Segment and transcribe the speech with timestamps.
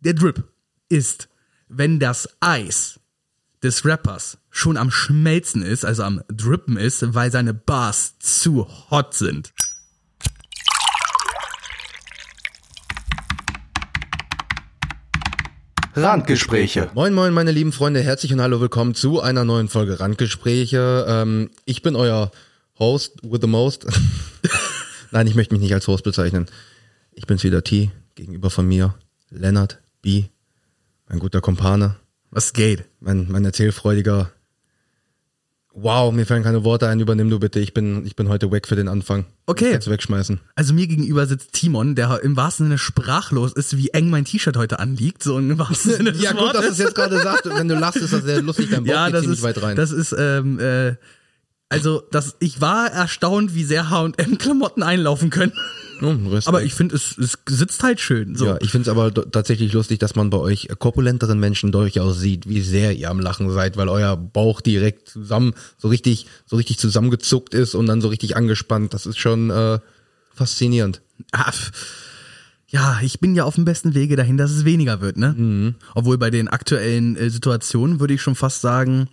[0.00, 0.44] Der Drip
[0.88, 1.28] ist,
[1.68, 3.00] wenn das Eis
[3.64, 9.14] des Rappers schon am Schmelzen ist, also am Drippen ist, weil seine Bars zu hot
[9.14, 9.52] sind.
[15.96, 16.92] Randgespräche.
[16.94, 21.06] Moin, moin, meine lieben Freunde, herzlich und hallo, willkommen zu einer neuen Folge Randgespräche.
[21.08, 22.30] Ähm, ich bin euer
[22.78, 23.84] Host with the most.
[25.10, 26.46] Nein, ich möchte mich nicht als Host bezeichnen.
[27.10, 28.94] Ich bin's wieder T, gegenüber von mir,
[29.30, 30.24] Lennart B.,
[31.08, 31.96] mein guter Kumpane,
[32.30, 32.84] Was geht?
[33.00, 34.30] mein, mein erzählfreudiger.
[35.80, 37.60] Wow, mir fallen keine Worte ein, übernimm du bitte.
[37.60, 39.26] Ich bin, ich bin heute weg für den Anfang.
[39.46, 39.78] Okay.
[39.78, 40.40] Du wegschmeißen.
[40.56, 44.56] Also mir gegenüber sitzt Timon, der im wahrsten Sinne sprachlos ist, wie eng mein T-Shirt
[44.56, 47.44] heute anliegt, so im wahrsten Sinne des Ja, gut, dass du es jetzt gerade sagst.
[47.44, 48.70] Wenn du lachst, ist das sehr lustig.
[48.70, 49.76] Dein Bauch ja, geht das ziemlich ist, weit rein.
[49.76, 50.96] das ist, ähm, äh,
[51.68, 55.52] also das, ich war erstaunt, wie sehr H&M-Klamotten einlaufen können.
[56.00, 56.48] Oh, Respekt.
[56.48, 58.36] Aber ich finde, es, es sitzt halt schön.
[58.36, 58.46] So.
[58.46, 62.48] Ja, ich finde es aber tatsächlich lustig, dass man bei euch korpulenteren Menschen durchaus sieht,
[62.48, 66.78] wie sehr ihr am Lachen seid, weil euer Bauch direkt zusammen, so richtig, so richtig
[66.78, 68.94] zusammengezuckt ist und dann so richtig angespannt.
[68.94, 69.78] Das ist schon äh,
[70.34, 71.02] faszinierend.
[71.32, 71.52] Ah,
[72.70, 75.34] ja, ich bin ja auf dem besten Wege dahin, dass es weniger wird, ne?
[75.36, 75.74] Mhm.
[75.94, 79.08] Obwohl bei den aktuellen äh, Situationen würde ich schon fast sagen,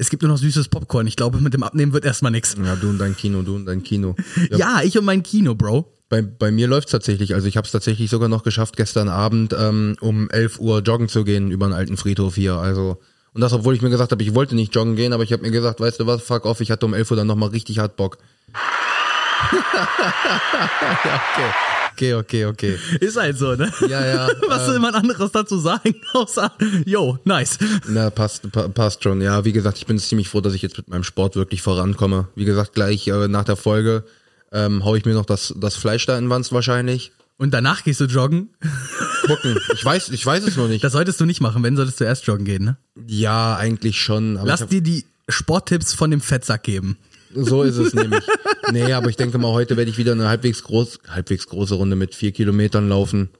[0.00, 1.06] es gibt nur noch süßes Popcorn.
[1.06, 2.56] Ich glaube, mit dem Abnehmen wird erstmal nix.
[2.64, 4.16] Ja, du und dein Kino, du und dein Kino.
[4.50, 5.92] Ja, Ja, ich und mein Kino, Bro.
[6.08, 7.34] Bei, bei mir läuft's tatsächlich.
[7.34, 11.08] Also ich habe es tatsächlich sogar noch geschafft, gestern Abend ähm, um 11 Uhr joggen
[11.08, 12.54] zu gehen über einen alten Friedhof hier.
[12.54, 12.98] Also
[13.32, 15.42] und das, obwohl ich mir gesagt habe, ich wollte nicht joggen gehen, aber ich habe
[15.42, 17.78] mir gesagt, weißt du was, fuck off, ich hatte um 11 Uhr dann nochmal richtig
[17.78, 18.18] hart Bock.
[19.52, 21.50] ja, okay.
[22.00, 22.78] Okay, okay, okay.
[23.00, 23.70] Ist halt so, ne?
[23.86, 24.28] Ja, ja.
[24.48, 26.50] Was soll man anderes dazu sagen, außer,
[26.86, 27.58] yo, nice.
[27.88, 29.20] Na, passt, pa passt schon.
[29.20, 32.28] Ja, wie gesagt, ich bin ziemlich froh, dass ich jetzt mit meinem Sport wirklich vorankomme.
[32.34, 34.04] Wie gesagt, gleich äh, nach der Folge
[34.50, 37.12] ähm, hau ich mir noch das, das Fleisch da in Wanst wahrscheinlich.
[37.36, 38.48] Und danach gehst du joggen.
[39.26, 39.58] Gucken.
[39.74, 40.82] Ich weiß, ich weiß es noch nicht.
[40.82, 42.76] Das solltest du nicht machen, wenn solltest du erst joggen gehen, ne?
[43.06, 44.38] ja, eigentlich schon.
[44.42, 46.96] Lass hab, dir die Sporttipps von dem Fettsack geben.
[47.34, 48.24] So ist es nämlich.
[48.72, 51.96] Nee, aber ich denke mal, heute werde ich wieder eine halbwegs groß, halbwegs große Runde
[51.96, 53.30] mit vier Kilometern laufen.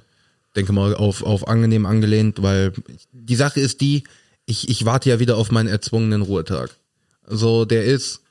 [0.57, 2.73] Denke mal auf, auf angenehm angelehnt, weil
[3.13, 4.05] die Sache ist die,
[4.47, 6.71] ich, ich warte ja wieder auf meinen erzwungenen Ruhetag.
[7.27, 8.23] So, der ist,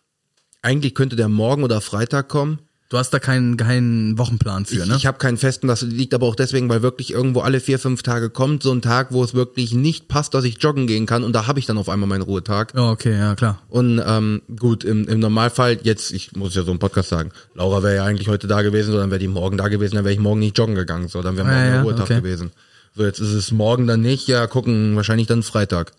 [0.61, 2.59] eigentlich könnte der morgen oder Freitag kommen.
[2.89, 4.95] Du hast da keinen, keinen Wochenplan für, Ich, ne?
[4.95, 8.01] ich habe keinen festen, das liegt aber auch deswegen, weil wirklich irgendwo alle vier, fünf
[8.01, 11.23] Tage kommt so ein Tag, wo es wirklich nicht passt, dass ich joggen gehen kann
[11.23, 12.73] und da habe ich dann auf einmal meinen Ruhetag.
[12.75, 13.61] Ja, okay, ja, klar.
[13.69, 17.83] Und ähm, gut, im, im Normalfall, jetzt, ich muss ja so im Podcast sagen, Laura
[17.83, 20.13] wäre ja eigentlich heute da gewesen, so dann wäre die morgen da gewesen, dann wäre
[20.13, 22.15] ich morgen nicht joggen gegangen, so dann wäre morgen Ja, der Ruhetag okay.
[22.15, 22.51] gewesen.
[22.95, 25.91] So, jetzt ist es morgen dann nicht, ja, gucken, wahrscheinlich dann Freitag.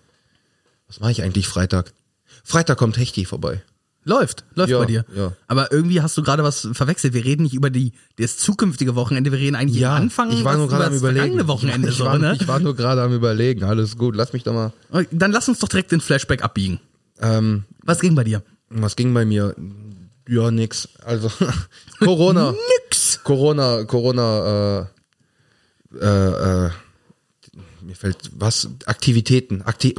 [0.89, 1.93] Was mache ich eigentlich Freitag?
[2.43, 3.63] Freitag kommt Hechti vorbei.
[4.05, 5.05] Läuft, läuft Ja, bei dir.
[5.15, 5.33] ja.
[5.47, 7.13] Aber irgendwie hast du gerade was verwechselt.
[7.13, 10.57] Wir reden nicht über die das zukünftige Wochenende, wir reden eigentlich am Anfang ich war
[10.57, 11.49] nur gerade über am das überlegen.
[11.49, 12.37] Wochenende ich, so, war, ne?
[12.41, 14.73] ich war nur gerade am überlegen, alles gut, lass mich doch mal.
[15.11, 16.81] Dann lass uns doch direkt den Flashback abbiegen.
[17.21, 18.43] Ähm, Was ging bei dir?
[18.71, 19.55] was ging bei mir?
[20.29, 20.89] Ja, nix.
[21.05, 21.31] Also
[21.99, 22.55] Corona.
[22.87, 23.21] Nix.
[23.25, 24.87] Corona, Corona,
[25.93, 26.71] äh, äh, äh,
[27.83, 29.95] mir fällt was, Aktivitäten, Akti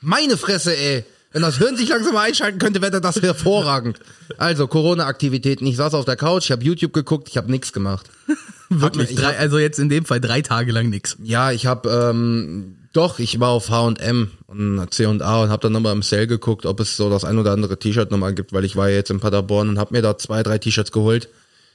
[0.00, 1.04] meine Fresse, ey.
[1.32, 3.98] Wenn das Hirn sich langsam mal einschalten könnte, wäre das hervorragend.
[4.38, 5.66] Also, Corona-Aktivitäten.
[5.66, 8.08] Ich saß auf der Couch, ich habe YouTube geguckt, ich habe nichts gemacht.
[8.70, 11.16] Wirklich, ich drei, hab- also jetzt in dem Fall drei Tage lang nix.
[11.22, 15.92] Ja, ich habe ähm, doch, ich war auf H&M und C&A und habe dann nochmal
[15.92, 18.76] im Sale geguckt, ob es so das ein oder andere T-Shirt nochmal gibt, weil ich
[18.76, 21.28] war ja jetzt in Paderborn und habe mir da zwei, drei T-Shirts geholt.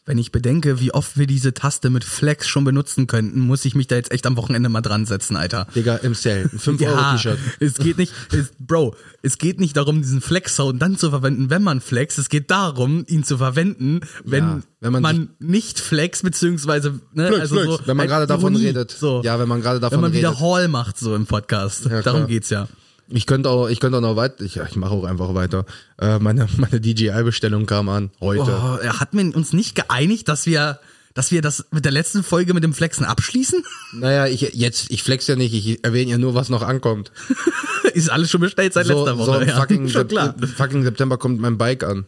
[0.06, 3.74] Wenn ich bedenke, wie oft wir diese Taste mit Flex schon benutzen könnten, muss ich
[3.74, 5.66] mich da jetzt echt am Wochenende mal dran setzen, Alter.
[5.74, 6.50] Digga, im Sale.
[6.52, 7.40] Ein 5-Euro-T-Shirt.
[7.62, 11.64] es geht nicht, es, Bro, es geht nicht darum, diesen Flex-Sound dann zu verwenden, wenn
[11.64, 12.18] man flex.
[12.18, 17.28] Es geht darum, ihn zu verwenden, wenn, Ja, wenn man man, nicht flex, beziehungsweise, ne,
[17.28, 18.92] Flex, also flex, so, wenn man gerade davon redet.
[18.92, 19.22] So.
[19.24, 20.42] Ja, wenn man gerade davon Wenn man wieder redet.
[20.42, 21.86] Hall macht, so im Podcast.
[21.86, 22.68] Ja, darum geht's ja.
[23.16, 25.66] Ich könnte auch, ich könnte auch noch weiter, ich, ich mache auch einfach weiter.
[26.00, 28.42] Äh, meine, meine DJI-Bestellung kam an, heute.
[28.42, 30.80] Oh, er hat mir uns nicht geeinigt, dass wir,
[31.14, 33.64] dass wir das mit der letzten Folge mit dem Flexen abschließen?
[33.96, 37.12] Naja, ich, jetzt, ich flex ja nicht, ich erwähne ja nur, was noch ankommt.
[37.94, 39.44] Ist alles schon bestellt seit So, letzter so Woche.
[39.44, 39.56] im ja.
[39.60, 40.34] fucking, schon klar.
[40.58, 42.06] fucking September kommt mein Bike an.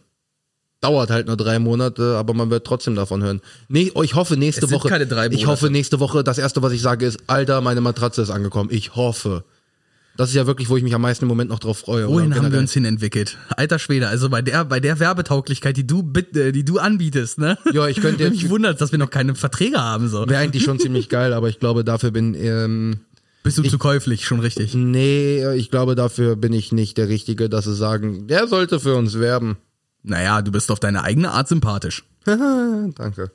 [0.80, 3.40] Dauert halt nur drei Monate, aber man wird trotzdem davon hören.
[3.68, 4.88] Nee, oh, ich hoffe nächste Es sind Woche.
[4.88, 5.46] keine drei ich Monate.
[5.46, 8.70] hoffe nächste Woche, das erste, was ich sage, ist, Alter, meine Matratze ist angekommen.
[8.72, 9.44] Ich hoffe.
[10.16, 12.08] Das ist ja wirklich, wo ich mich am meisten im Moment noch drauf freue.
[12.08, 13.36] Wohin haben wir uns hin entwickelt?
[13.56, 17.58] Alter Schwede, also bei der, bei der Werbetauglichkeit, die du, äh, die du anbietest, ne?
[17.72, 20.28] Ja, ich könnte jetzt- Mich wundert, dass wir noch keine Verträge haben, so.
[20.28, 23.00] Wäre eigentlich schon ziemlich geil, aber ich glaube, dafür bin, ähm,
[23.42, 24.74] Bist du zu käuflich, schon richtig.
[24.74, 28.94] nee, ich glaube, dafür bin ich nicht der Richtige, dass sie sagen, der sollte für
[28.94, 29.56] uns werben.
[30.02, 32.04] Naja, du bist auf deine eigene Art sympathisch.
[32.24, 33.30] Danke.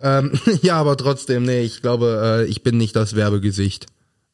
[0.00, 0.32] Ähm,
[0.62, 3.86] ja, aber trotzdem, nee, ich glaube, äh, ich bin nicht das Werbegesicht.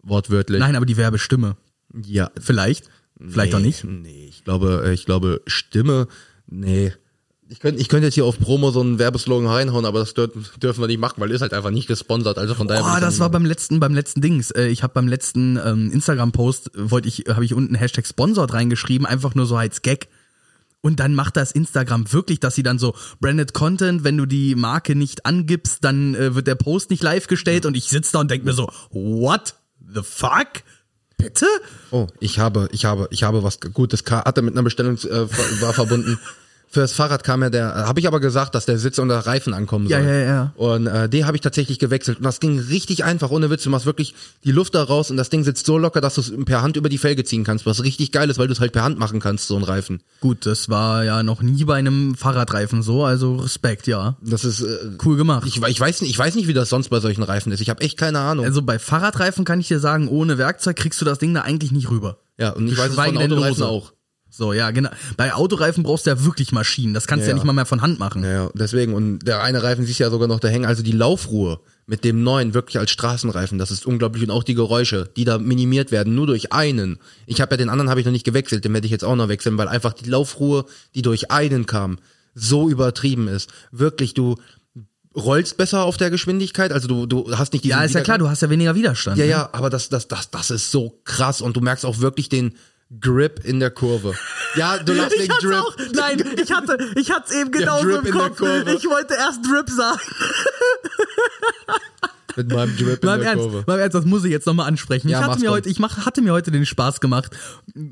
[0.02, 0.60] Wortwörtlich.
[0.60, 1.56] Nein, aber die Werbestimme.
[2.04, 2.31] Ja.
[2.38, 2.90] Vielleicht.
[3.19, 3.84] Vielleicht nee, auch nicht.
[3.84, 6.06] Nee, ich glaube, äh, ich glaube, Stimme,
[6.46, 6.93] nee.
[7.48, 10.32] Ich könnte ich könnte jetzt hier auf Promo so einen Werbeslogan reinhauen, aber das dür
[10.60, 12.38] dürfen wir nicht machen, weil ist halt einfach nicht gesponsert.
[12.38, 12.82] Also von daher.
[12.82, 14.50] Oh, will ich das war beim letzten, beim letzten Dings.
[14.50, 19.06] Äh, Ich habe beim letzten ähm, Instagram-Post wollte ich, habe ich unten Hashtag Sponsored reingeschrieben,
[19.06, 20.08] einfach nur so als Gag.
[20.82, 24.54] Und dann macht das Instagram wirklich, dass sie dann so branded Content, wenn du die
[24.54, 28.20] Marke nicht angibst, dann äh, wird der Post nicht live gestellt und ich sitze da
[28.20, 29.54] und denke mir so, what
[29.94, 30.62] the fuck?
[31.17, 31.47] Bitte?
[31.91, 34.05] Oh, ich habe, ich habe, ich habe was Gutes.
[34.05, 36.19] Ka- Hatte mit einer Bestellung äh, war verbunden.
[36.69, 39.55] Fürs Fahrrad kam ja der, habe ich aber gesagt, dass der Sitz und der Reifen
[39.55, 40.09] ankommen Ja, soll.
[40.09, 40.53] ja, ja.
[40.57, 42.19] Und äh, den habe ich tatsächlich gewechselt.
[42.19, 43.63] Und das ging richtig einfach, ohne Witz.
[43.63, 44.15] Du machst wirklich
[44.45, 46.77] die Luft da raus und das Ding sitzt so locker, dass du es per Hand
[46.77, 47.65] über die Felge ziehen kannst.
[47.67, 50.03] Was richtig geil ist, weil du es halt per Hand machen kannst, so ein Reifen.
[50.21, 54.17] Gut, das war ja noch nie bei einem Fahrradreifen so, also Respekt, ja.
[54.21, 54.67] Das ist, äh,
[55.05, 55.47] Cool gemacht.
[55.47, 57.61] ich, ich weiß nicht, ich weiß nicht, wie das sonst bei solchen Reifen ist.
[57.61, 58.45] Ich habe echt keine Ahnung.
[58.45, 61.73] Also bei Fahrradreifen kann ich dir sagen, ohne Werkzeug kriegst du das Ding da eigentlich
[61.73, 62.19] nicht rüber.
[62.39, 63.93] ja, und ich weiß es von Autoreifen auch.
[64.37, 64.91] So, ja, genau.
[65.17, 66.93] Bei Autoreifen brauchst du ja wirklich Maschinen.
[66.93, 67.35] Das kannst du ja, Ja.
[67.37, 68.23] nicht mal mehr von Hand machen.
[68.23, 68.93] Ja, deswegen.
[68.93, 70.67] Und der eine Reifen siehst du ja sogar noch da hängen.
[70.67, 74.23] Also die Laufruhe mit dem neuen wirklich als Straßenreifen, das ist unglaublich.
[74.25, 76.99] Und auch die Geräusche, die da minimiert werden, nur durch einen.
[77.27, 79.17] Ich habe ja den anderen habe ich noch nicht gewechselt, den werde ich jetzt auch
[79.17, 81.99] noch wechseln, weil einfach die Laufruhe, die durch einen kam,
[82.35, 83.50] so übertrieben ist.
[83.71, 84.35] Wirklich, du
[85.17, 88.19] rollst besser auf der Geschwindigkeit, also du, du hast nicht diesen Ja, ist ja klar,
[88.19, 89.17] du hast ja weniger Widerstand.
[89.17, 89.31] Ja, ne?
[89.31, 92.53] ja, aber das, das, das, das ist so krass und du merkst auch wirklich den
[93.00, 94.15] Grip in der Kurve.
[94.55, 95.59] Ja, du lachst Ich wegen hatte Drip.
[95.59, 98.37] auch, nein, ich hatte, ich hatte es eben genauso Drip im Kopf.
[98.38, 98.73] Kurve.
[98.75, 100.00] Ich wollte erst Drip sagen.
[102.37, 103.65] Mit meinem Drip in Mal der Ernst, Kurve.
[103.67, 105.09] mal Ernst, das muss ich jetzt nochmal ansprechen.
[105.09, 107.35] Ja, ich hatte mir heute, ich mach, hatte mir heute den Spaß gemacht.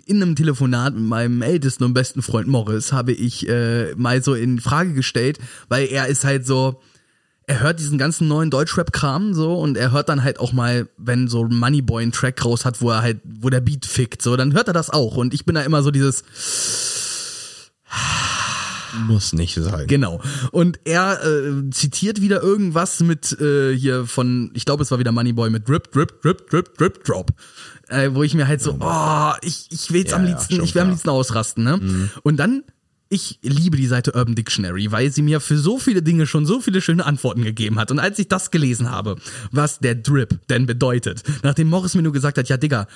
[0.04, 4.34] In einem Telefonat mit meinem ältesten und besten Freund Morris habe ich äh, mal so
[4.34, 5.38] in Frage gestellt,
[5.68, 6.78] weil er ist halt so,
[7.46, 11.28] er hört diesen ganzen neuen Deutschrap-Kram so und er hört dann halt auch mal, wenn
[11.28, 14.54] so Moneyboy einen Track raus hat, wo er halt, wo der Beat fickt, so, dann
[14.54, 15.16] hört er das auch.
[15.16, 16.24] Und ich bin da immer so dieses,
[19.06, 19.86] Muss nicht sein.
[19.88, 20.20] Genau.
[20.52, 25.12] Und er äh, zitiert wieder irgendwas mit äh, hier von, ich glaube, es war wieder
[25.12, 27.30] Moneyboy mit Drip, Drip, Drip, Drip, Drip, Drop.
[27.88, 30.64] Äh, wo ich mir halt so, oh, ich, ich will's Ja, am ja, liebsten, schon
[30.64, 30.86] ich will am klar.
[30.86, 30.90] Mhm.
[30.92, 32.08] liebsten ausrasten, ne?
[32.22, 32.62] Und dann,
[33.14, 36.60] ich liebe die Seite Urban Dictionary, weil sie mir für so viele Dinge schon so
[36.60, 37.90] viele schöne Antworten gegeben hat.
[37.90, 39.16] Und als ich das gelesen habe,
[39.52, 42.86] was der Drip denn bedeutet, nachdem Morris mir nur gesagt hat, ja, Digga,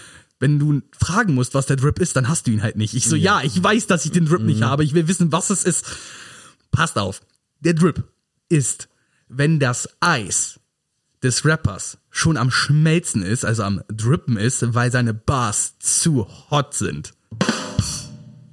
[0.40, 2.94] wenn du fragen musst, was der Drip ist, dann hast du ihn halt nicht.
[2.94, 4.46] Ich so, ja, ich weiß, dass ich den Drip Mhm.
[4.46, 4.84] nicht habe.
[4.84, 5.84] Ich will wissen, was es ist.
[6.70, 7.20] Passt auf.
[7.60, 8.04] Der Drip
[8.48, 8.88] ist,
[9.28, 10.60] wenn das Eis
[11.22, 16.74] des Rappers schon am Schmelzen ist, also am Drippen ist, weil seine Bars zu hot
[16.74, 17.14] sind.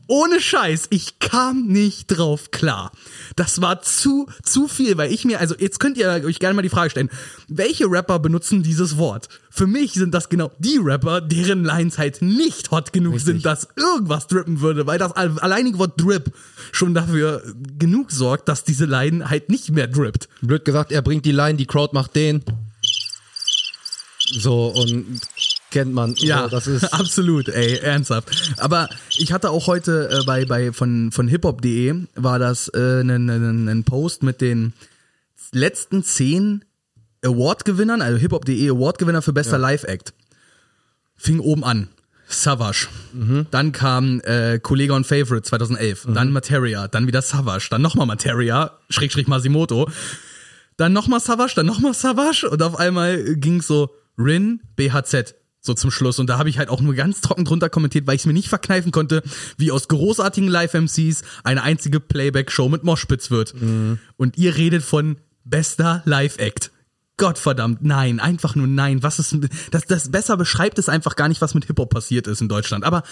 [0.08, 2.92] Ohne Scheiß, ich kam nicht drauf klar.
[3.36, 6.62] Das war zu, zu viel, weil ich mir, also jetzt könnt ihr euch gerne mal
[6.62, 7.10] die Frage stellen,
[7.48, 9.30] welche Rapper benutzen dieses Wort?
[9.50, 13.68] Für mich sind das genau die Rapper, deren Lines halt nicht hot genug sind, dass
[13.76, 16.32] irgendwas drippen würde, weil das al- alleinige Wort Drip
[16.72, 17.42] schon dafür
[17.80, 20.30] genug sorgt, dass diese Line halt nicht mehr drippt.
[20.42, 22.44] Blöd gesagt, er bringt die Line, die Crowd macht den.
[24.20, 25.22] So, und
[25.76, 26.16] kennt man.
[26.20, 26.84] Ja, so, das ist.
[26.94, 28.54] absolut, ey, ernsthaft.
[28.58, 28.88] Aber
[29.18, 33.68] ich hatte auch heute äh, bei, bei von, von hiphop.de war das äh, ein, ein,
[33.68, 34.72] ein Post mit den
[35.52, 36.64] letzten zehn
[37.26, 40.14] Award-Gewinnern, also hiphop.de Award-Gewinner für bester Live-Act.
[41.18, 41.90] Fing oben an.
[42.28, 42.88] Savage.
[43.12, 43.48] Mhm.
[43.52, 46.08] Dann kam äh, Kollege und Favorite 2011.
[46.14, 46.88] Dann Materia.
[46.88, 47.68] Dann wieder Savage.
[47.70, 48.72] Dann nochmal Materia.
[48.90, 49.90] Schrägstrich Masimoto.
[50.78, 51.54] Dann nochmal Savage.
[51.56, 52.50] Dann nochmal Savage.
[52.50, 55.36] Und auf einmal ging so Rin, BHZ.
[55.66, 56.20] So zum Schluss.
[56.20, 58.34] Und da habe ich halt auch nur ganz trocken drunter kommentiert, weil ich es mir
[58.34, 59.24] nicht verkneifen konnte,
[59.58, 63.56] wie aus großartigen Live-MCs eine einzige Playback-Show mit Moshpits wird.
[64.18, 66.72] Und ihr redet von bester Live-Act.
[67.18, 69.02] Gottverdammt, nein, einfach nur nein.
[69.02, 69.38] Was ist
[69.72, 72.84] das, das besser beschreibt es einfach gar nicht, was mit Hip-Hop passiert ist in Deutschland.
[72.84, 73.04] Aber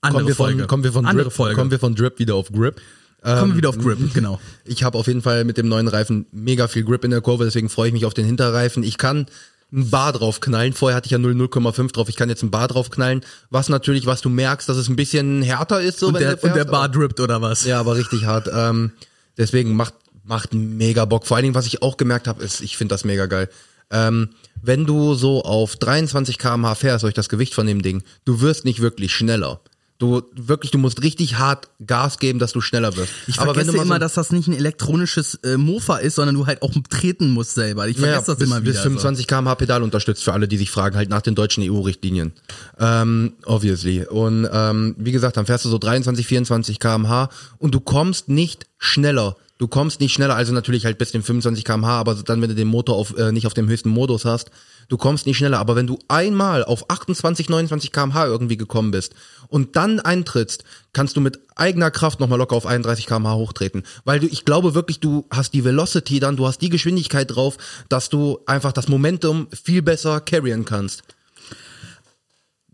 [0.00, 0.58] andere Kommen wir, Folge.
[0.58, 1.54] von, kommen, wir von andere Drip, Folge.
[1.54, 2.80] kommen wir von Drip wieder auf Grip.
[3.22, 4.40] Kommen wir wieder auf Grip, genau.
[4.64, 7.44] Ich habe auf jeden Fall mit dem neuen Reifen mega viel Grip in der Kurve,
[7.44, 8.82] deswegen freue ich mich auf den Hinterreifen.
[8.82, 9.26] Ich kann
[9.72, 10.72] ein Bar drauf knallen.
[10.72, 12.08] Vorher hatte ich ja 0, 0,5 drauf.
[12.08, 13.22] Ich kann jetzt ein Bar drauf knallen.
[13.50, 15.98] Was natürlich, was du merkst, dass es ein bisschen härter ist.
[15.98, 17.64] So, Und wenn der, du und der Bar drippt oder was?
[17.64, 18.50] Ja, aber richtig hart.
[18.52, 18.92] Ähm,
[19.38, 21.26] deswegen macht macht mega Bock.
[21.26, 23.48] Vor allen Dingen, was ich auch gemerkt habe, ist, ich finde das mega geil.
[23.90, 24.30] Ähm,
[24.62, 28.64] wenn du so auf 23 km/h fährst durch das Gewicht von dem Ding, du wirst
[28.64, 29.60] nicht wirklich schneller.
[30.02, 33.12] Du wirklich, du musst richtig hart Gas geben, dass du schneller wirst.
[33.28, 36.34] Ich aber wenn vergesse immer, so, dass das nicht ein elektronisches äh, Mofa ist, sondern
[36.34, 37.86] du halt auch treten musst selber.
[37.86, 38.72] Ich vergesse das bis, immer wieder.
[38.72, 42.32] bis 25 km/h Pedal unterstützt für alle, die sich fragen, halt nach den deutschen EU-Richtlinien.
[42.80, 44.04] Ähm, obviously.
[44.04, 47.28] Und ähm, wie gesagt, dann fährst du so 23, 24 km/h
[47.58, 51.64] und du kommst nicht schneller Du kommst nicht schneller, also natürlich halt bis den 25
[51.64, 54.50] km/h, aber dann, wenn du den Motor auf, äh, nicht auf dem höchsten Modus hast,
[54.88, 55.60] du kommst nicht schneller.
[55.60, 59.14] Aber wenn du einmal auf 28, 29 km/h irgendwie gekommen bist
[59.52, 63.84] und dann eintrittst, kannst du mit eigener Kraft nochmal locker auf 31 km/h hochtreten.
[64.04, 67.58] Weil du, ich glaube wirklich, du hast die Velocity dann, du hast die Geschwindigkeit drauf,
[67.88, 71.02] dass du einfach das Momentum viel besser carryen kannst.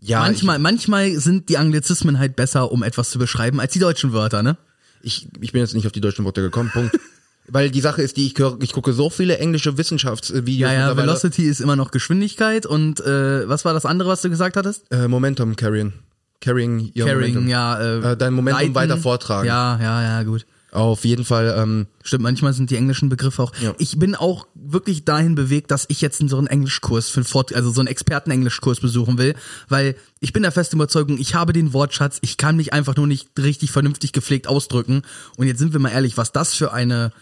[0.01, 4.13] Ja, manchmal, manchmal sind die Anglizismen halt besser, um etwas zu beschreiben, als die deutschen
[4.13, 4.57] Wörter, ne?
[5.01, 6.97] ich, ich bin jetzt nicht auf die deutschen Worte gekommen, Punkt.
[7.51, 10.71] Weil die Sache ist, die ich, höre, ich gucke so viele englische Wissenschaftsvideos.
[10.71, 10.97] Ja, ja.
[10.97, 14.85] Velocity ist immer noch Geschwindigkeit und äh, was war das andere, was du gesagt hattest?
[14.91, 15.93] Äh, Momentum carrying.
[16.41, 17.47] Carrying your Carrying, Momentum.
[17.49, 17.79] ja.
[17.79, 18.75] Äh, Äh, dein Momentum leiten.
[18.75, 19.47] weiter vortragen.
[19.47, 20.45] Ja, ja, ja, gut.
[20.71, 23.51] Auf jeden Fall, ähm, Stimmt, manchmal sind die englischen Begriffe auch.
[23.59, 23.73] Ja.
[23.79, 27.71] Ich bin auch wirklich dahin bewegt, dass ich jetzt so einen Englischkurs für Fort, also
[27.71, 29.33] so einen Experten-Englischkurs besuchen will,
[29.67, 33.07] weil ich bin der festen Überzeugung, ich habe den Wortschatz, ich kann mich einfach nur
[33.07, 35.01] nicht richtig vernünftig gepflegt ausdrücken.
[35.37, 37.13] Und jetzt sind wir mal ehrlich, was das für eine,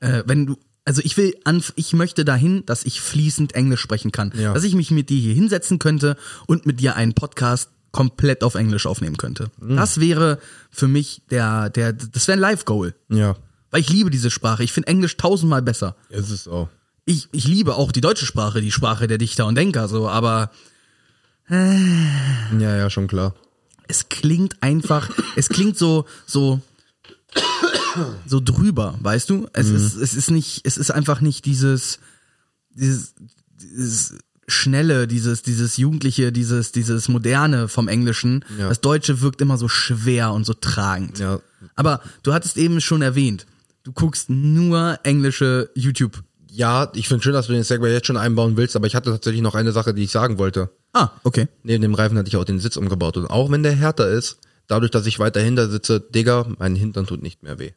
[0.00, 4.12] äh, wenn du, also ich will, an, ich möchte dahin, dass ich fließend Englisch sprechen
[4.12, 4.52] kann, Ja.
[4.52, 8.54] dass ich mich mit dir hier hinsetzen könnte und mit dir einen Podcast komplett auf
[8.54, 9.50] Englisch aufnehmen könnte.
[9.60, 10.38] Das wäre
[10.70, 12.94] für mich der, der, das wäre ein Live-Goal.
[13.08, 13.36] ja,
[13.70, 14.62] Weil ich liebe diese Sprache.
[14.64, 15.96] Ich finde Englisch tausendmal besser.
[16.08, 16.68] ist es auch.
[17.04, 20.50] Ich, ich liebe auch die deutsche Sprache, die Sprache der Dichter und Denker, so, aber
[21.48, 23.34] Ja, ja, schon klar.
[23.88, 26.60] es klingt einfach, es klingt so, so,
[28.26, 29.48] so drüber, weißt du?
[29.52, 31.98] Es ist, es ist nicht, es ist einfach nicht dieses,
[32.70, 33.14] dieses,
[33.60, 34.14] dieses
[34.50, 38.44] schnelle, dieses, dieses jugendliche, dieses, dieses moderne vom Englischen.
[38.58, 38.68] Ja.
[38.68, 41.18] Das Deutsche wirkt immer so schwer und so tragend.
[41.18, 41.40] Ja.
[41.76, 43.46] Aber du hattest eben schon erwähnt,
[43.84, 48.16] du guckst nur englische YouTube Ja, ich finde schön, dass du den Segway jetzt schon
[48.16, 50.70] einbauen willst, aber ich hatte tatsächlich noch eine Sache, die ich sagen wollte.
[50.92, 51.48] Ah, okay.
[51.62, 53.16] Neben dem Reifen hatte ich auch den Sitz umgebaut.
[53.16, 57.06] Und auch wenn der härter ist, dadurch, dass ich weiter hinter sitze, Digga, mein Hintern
[57.06, 57.72] tut nicht mehr weh.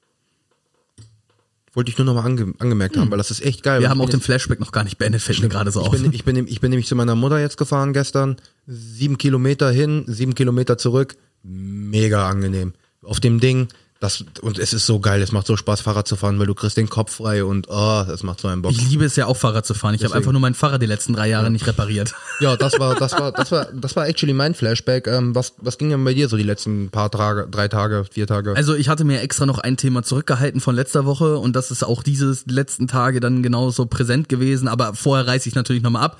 [1.73, 3.81] Wollte ich nur noch mal ange angemerkt haben, weil das ist echt geil.
[3.81, 5.91] Wir haben auch den Flashback noch gar nicht beendet, fällt mir gerade so ich auf.
[5.93, 8.35] bin, ich, bin, ich bin nämlich zu meiner Mutter jetzt gefahren gestern.
[8.67, 11.15] Sieben Kilometer hin, sieben Kilometer zurück.
[11.41, 12.73] Mega angenehm.
[13.01, 13.69] Auf dem Ding,
[14.03, 16.53] das, und es ist so geil, es macht so Spaß, Fahrrad zu fahren, weil du
[16.53, 18.73] kriegst den Kopf frei und oh, das macht so einen Bock.
[18.73, 19.95] Ich liebe es ja auch Fahrrad zu fahren.
[19.95, 22.13] Ich habe einfach nur mein Fahrrad die letzten drei Jahre nicht repariert.
[22.41, 25.07] Ja, das war, das war, das war, das war actually mein Flashback.
[25.07, 28.27] Ähm, was, was ging denn bei dir so die letzten paar Tage, drei Tage, vier
[28.27, 28.53] Tage?
[28.57, 31.83] Also ich hatte mir extra noch ein Thema zurückgehalten von letzter Woche und das ist
[31.83, 34.67] auch dieses letzten Tage dann genauso präsent gewesen.
[34.67, 36.17] Aber vorher reiße ich natürlich nochmal ab.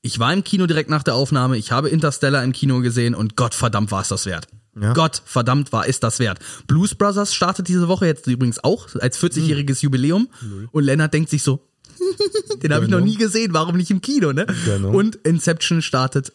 [0.00, 1.58] Ich war im Kino direkt nach der Aufnahme.
[1.58, 4.46] Ich habe Interstellar im Kino gesehen und Gott verdammt war es das wert.
[4.80, 4.92] Ja.
[4.92, 6.38] Gott verdammt war es das wert.
[6.66, 10.28] Blues Brothers startet diese Woche jetzt übrigens auch als 40-jähriges Jubiläum
[10.70, 11.66] und Lennart denkt sich so,
[12.62, 14.46] den habe ich noch nie gesehen, warum nicht im Kino, ne?
[14.64, 14.90] Genau.
[14.90, 16.32] Und Inception startet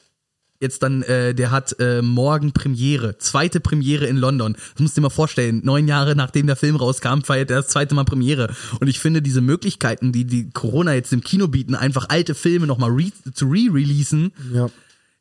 [0.63, 4.53] jetzt dann, äh, der hat äh, morgen Premiere, zweite Premiere in London.
[4.53, 7.67] Das musst du dir mal vorstellen, neun Jahre nachdem der Film rauskam, feiert er das
[7.67, 8.51] zweite Mal Premiere.
[8.79, 12.65] Und ich finde diese Möglichkeiten, die die Corona jetzt im Kino bieten, einfach alte Filme
[12.65, 14.69] nochmal re zu re-releasen, ja.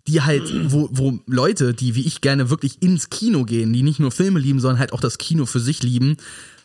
[0.08, 4.00] Die halt, wo, wo Leute, die wie ich gerne wirklich ins Kino gehen, die nicht
[4.00, 6.16] nur Filme lieben, sondern halt auch das Kino für sich lieben,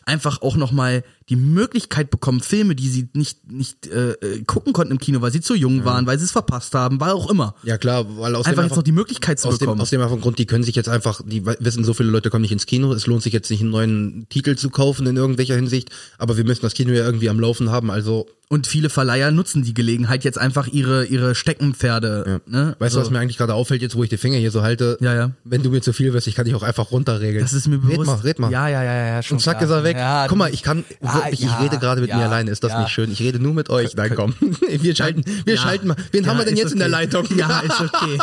[0.04, 4.92] einfach auch nochmal die Möglichkeit bekommen, Filme, die sie nicht, nicht äh, äh, gucken konnten
[4.92, 7.54] im Kino, weil sie zu jung waren, weil sie es verpasst haben, weil auch immer.
[7.64, 9.80] Ja klar, weil aus Einfach dem jetzt noch die Möglichkeit zu aus dem, bekommen.
[9.80, 12.42] aus dem einfachen Grund, die können sich jetzt einfach, die wissen, so viele Leute kommen
[12.42, 15.54] nicht ins Kino, es lohnt sich jetzt nicht einen neuen Titel zu kaufen in irgendwelcher
[15.56, 19.30] Hinsicht, aber wir müssen das Kino ja irgendwie am Laufen haben, also Und viele Verleiher
[19.30, 22.40] nutzen die Gelegenheit jetzt einfach ihre, ihre Steckenpferde.
[22.46, 22.76] Ne?
[22.78, 24.96] Weißt du, was mir eigentlich gerade auffällt, jetzt wo ich die Finger hier so halte?
[25.00, 25.30] Ja, ja.
[25.44, 27.42] Wenn du mir zu viel wirst, ich kann dich auch einfach runterregeln.
[27.44, 27.98] Das ist mir bewusst.
[27.98, 28.50] Red mal, red mal.
[28.50, 29.70] Ja, ja, ja, ja, schon Und zack klar.
[29.70, 29.96] ist er weg.
[29.98, 32.50] Ja, Guck mal, ich kann Ja, wirklich, ja, ich rede gerade mit ja, mir alleine.
[32.50, 32.82] Ist das ja.
[32.82, 33.10] nicht schön?
[33.10, 33.94] Ich rede nur mit euch.
[33.94, 34.34] Nein, komm.
[34.68, 35.60] Wir schalten, wir Ja.
[35.60, 35.96] schalten mal.
[36.12, 37.04] Wen haben wir denn jetzt in der okay.
[37.04, 37.26] Leitung?
[37.36, 38.18] Ja, ist okay.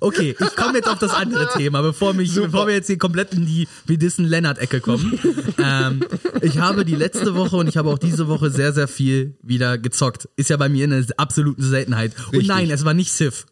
[0.00, 3.32] Okay, ich komme jetzt auf das andere Thema, bevor, mich, bevor wir jetzt hier komplett
[3.34, 5.18] in die Wir dissen Lennart-Ecke kommen.
[5.58, 6.04] ähm,
[6.40, 9.78] ich habe die letzte Woche und ich habe auch diese Woche sehr, sehr viel wieder
[9.78, 10.28] gezockt.
[10.36, 12.14] Ist ja bei mir eine absolute Seltenheit.
[12.26, 12.48] Und Richtig.
[12.48, 13.46] nein, es war nicht Civ.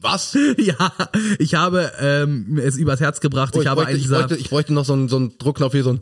[0.00, 0.36] Was?
[0.58, 0.92] Ja,
[1.38, 3.54] ich habe ähm, es übers Herz gebracht.
[3.54, 5.38] Oh, ich, ich, habe bräuchte, einen ich, bräuchte, ich bräuchte noch so einen, so einen
[5.38, 6.00] Druckknopf hier, so ein,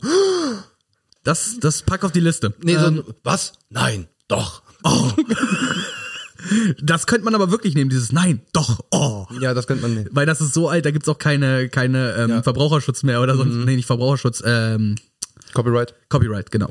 [1.27, 2.53] das, das pack auf die Liste.
[2.63, 3.53] nee, so Ähm, ein, was?
[3.69, 4.61] Nein, doch.
[6.81, 9.25] das könnte man aber wirklich nehmen, dieses Nein, doch, oh.
[9.41, 10.09] Ja, das könnte man nehmen.
[10.11, 13.55] Weil das ist so alt, da gibt's auch keine, keine ähm, Verbraucherschutz mehr oder sonst.
[13.55, 14.95] Nee, nicht Verbraucherschutz, ähm,
[15.53, 15.95] Copyright?
[16.09, 16.69] Copyright, genau.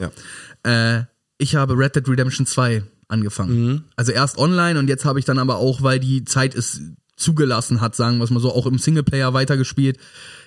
[0.62, 1.02] Äh,
[1.38, 3.84] ich habe Red Dead Redemption 2 angefangen.
[3.96, 6.80] Also erst online und jetzt habe ich dann aber auch, weil die Zeit es
[7.16, 9.98] zugelassen hat, sagen wir es mal so, auch im Singleplayer weitergespielt.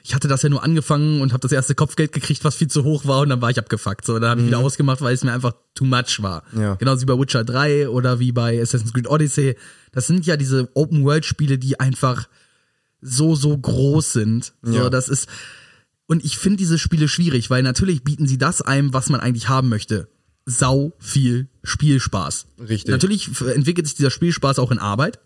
[0.03, 2.83] Ich hatte das ja nur angefangen und habe das erste Kopfgeld gekriegt, was viel zu
[2.83, 4.05] hoch war und dann war ich abgefuckt.
[4.05, 6.43] So, dann habe ich wieder ausgemacht, weil es mir einfach too much war.
[6.55, 6.75] Ja.
[6.75, 9.55] Genauso wie bei Witcher 3 oder wie bei Assassin's Creed Odyssey.
[9.91, 12.27] Das sind ja diese Open-World-Spiele, die einfach
[13.01, 14.53] so, so groß sind.
[14.61, 14.89] So, Ja.
[14.89, 15.27] das ist,
[16.07, 19.47] Und ich finde diese Spiele schwierig, weil natürlich bieten sie das einem, was man eigentlich
[19.47, 20.09] haben möchte.
[20.45, 22.47] Sau viel Spielspaß.
[22.67, 22.89] Richtig.
[22.91, 25.19] Natürlich entwickelt sich dieser Spielspaß auch in Arbeit.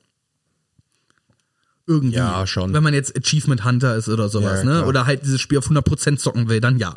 [1.86, 2.16] Irgendwie.
[2.16, 2.74] Ja, schon.
[2.74, 4.72] Wenn man jetzt Achievement Hunter ist oder sowas, Ja, ne?
[4.72, 4.88] klar.
[4.88, 6.96] Oder halt dieses Spiel auf 100% zocken will, dann ja.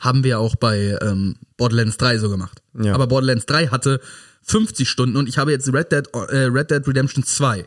[0.00, 2.62] Haben wir auch bei ähm, Borderlands 3 so gemacht.
[2.80, 2.94] Ja.
[2.94, 4.00] Aber Borderlands 3 hatte
[4.42, 7.66] 50 Stunden und ich habe jetzt Red Dead, äh, Red Dead Redemption 2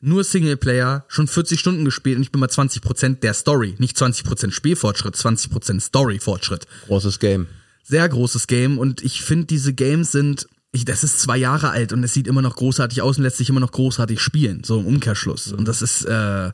[0.00, 3.74] nur Singleplayer schon 40 Stunden gespielt und ich bin bei 20% der Story.
[3.78, 6.66] Nicht 20% Spielfortschritt, 20% Storyfortschritt.
[6.86, 7.46] Großes Game.
[7.82, 11.92] Sehr großes Game und ich finde, diese Games sind, ich, das ist zwei Jahre alt
[11.92, 14.78] und es sieht immer noch großartig aus und lässt sich immer noch großartig spielen, so
[14.80, 15.52] im Umkehrschluss.
[15.52, 16.52] Und das ist, äh,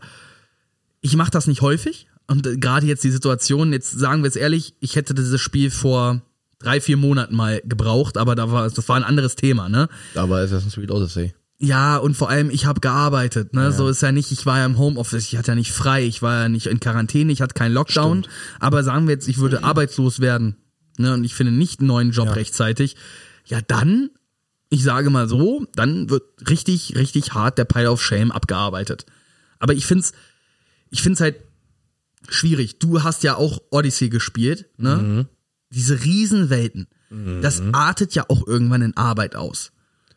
[1.01, 4.37] ich mache das nicht häufig und äh, gerade jetzt die Situation, jetzt sagen wir es
[4.37, 6.23] ehrlich, ich hätte dieses Spiel vor
[6.61, 9.89] drei, vier Monaten mal gebraucht, aber da war, das war ein anderes Thema, ne?
[10.15, 11.35] War Assassin's Creed Odyssey.
[11.59, 13.73] Ja, und vor allem, ich habe gearbeitet, ne?
[13.73, 16.23] So ist ja nicht, ich war ja im Homeoffice, ich hatte ja nicht frei, ich
[16.23, 18.27] war ja nicht in Quarantäne, ich hatte keinen Lockdown.
[18.61, 20.57] Aber sagen wir jetzt, ich würde arbeitslos werden,
[20.99, 21.15] ne?
[21.15, 22.33] Und ich finde nicht einen neuen Job Ja.
[22.33, 22.97] rechtzeitig.
[23.45, 24.11] Ja, dann,
[24.71, 29.07] ich sage mal so, dann wird richtig, richtig hart der Pile of Shame abgearbeitet.
[29.59, 30.13] Aber ich find's,
[30.91, 31.37] ich find's halt
[32.29, 32.79] schwierig.
[32.79, 34.97] Du hast ja auch Odyssey gespielt, ne?
[34.97, 35.27] Mhm.
[35.71, 36.87] Diese Riesenwelten,
[37.41, 39.73] das artet ja auch irgendwann in Arbeit aus.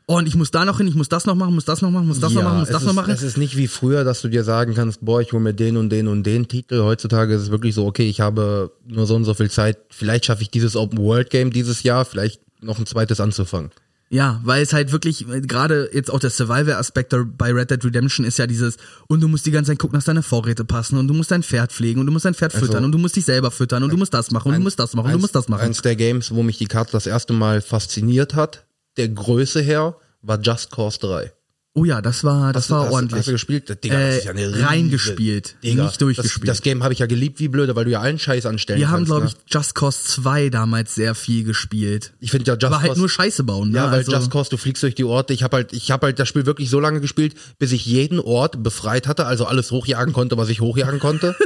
[0.08, 2.08] Und ich muss da noch hin, ich muss das noch machen, muss das noch machen,
[2.08, 3.12] muss das noch machen, muss das ist, noch machen.
[3.12, 5.78] Es ist nicht wie früher, dass du dir sagen kannst, boah, ich hole mir den
[5.78, 6.84] und den und den Titel.
[6.84, 9.80] Heutzutage ist es wirklich so, okay, ich habe nur so und so viel Zeit.
[9.90, 13.72] Vielleicht schaffe ich dieses Open World Game dieses Jahr, vielleicht noch ein zweites anzufangen.
[14.10, 18.38] Ja, weil es halt wirklich, gerade jetzt auch der Survival-Aspekt bei Red Dead Redemption ist
[18.38, 21.16] ja dieses, und du musst die ganze Zeit gucken, dass deine Vorräte passen, und du
[21.16, 23.50] musst dein Pferd pflegen, und du musst dein Pferd füttern, und du musst dich selber
[23.50, 25.50] füttern, und du musst das machen, und du musst das machen, und du musst das
[25.50, 25.62] machen.
[25.62, 29.98] Eins der Games, wo mich die Karte das erste Mal fasziniert hat, der Größe her,
[30.22, 31.32] war Just Cause 3.
[31.78, 33.20] Oh ja, das war, das Hast du- war hast, ordentlich.
[33.20, 33.84] Hast du gespielt?
[33.84, 36.48] Digga, Äh, das ist ja eine reingespielt, Digga, nicht durchgespielt.
[36.48, 38.80] Das, das Game habe ich ja geliebt wie blöde, weil du ja allen Scheiß anstellen
[38.80, 39.08] Wir haben, kannst.
[39.10, 39.32] glaube ne?
[39.46, 42.14] ich, Just Cause 2 damals sehr viel gespielt.
[42.22, 43.78] Ich finde ja Just Aber halt Cause nur Scheiße bauen, ne?
[43.80, 45.34] Ja, weil also, Just Cause, du fliegst durch die Orte.
[45.34, 48.20] Ich habe halt, ich habe halt das Spiel wirklich so lange gespielt, bis ich jeden
[48.22, 51.36] Ort befreit hatte, also alles hochjagen konnte, was ich hochjagen konnte.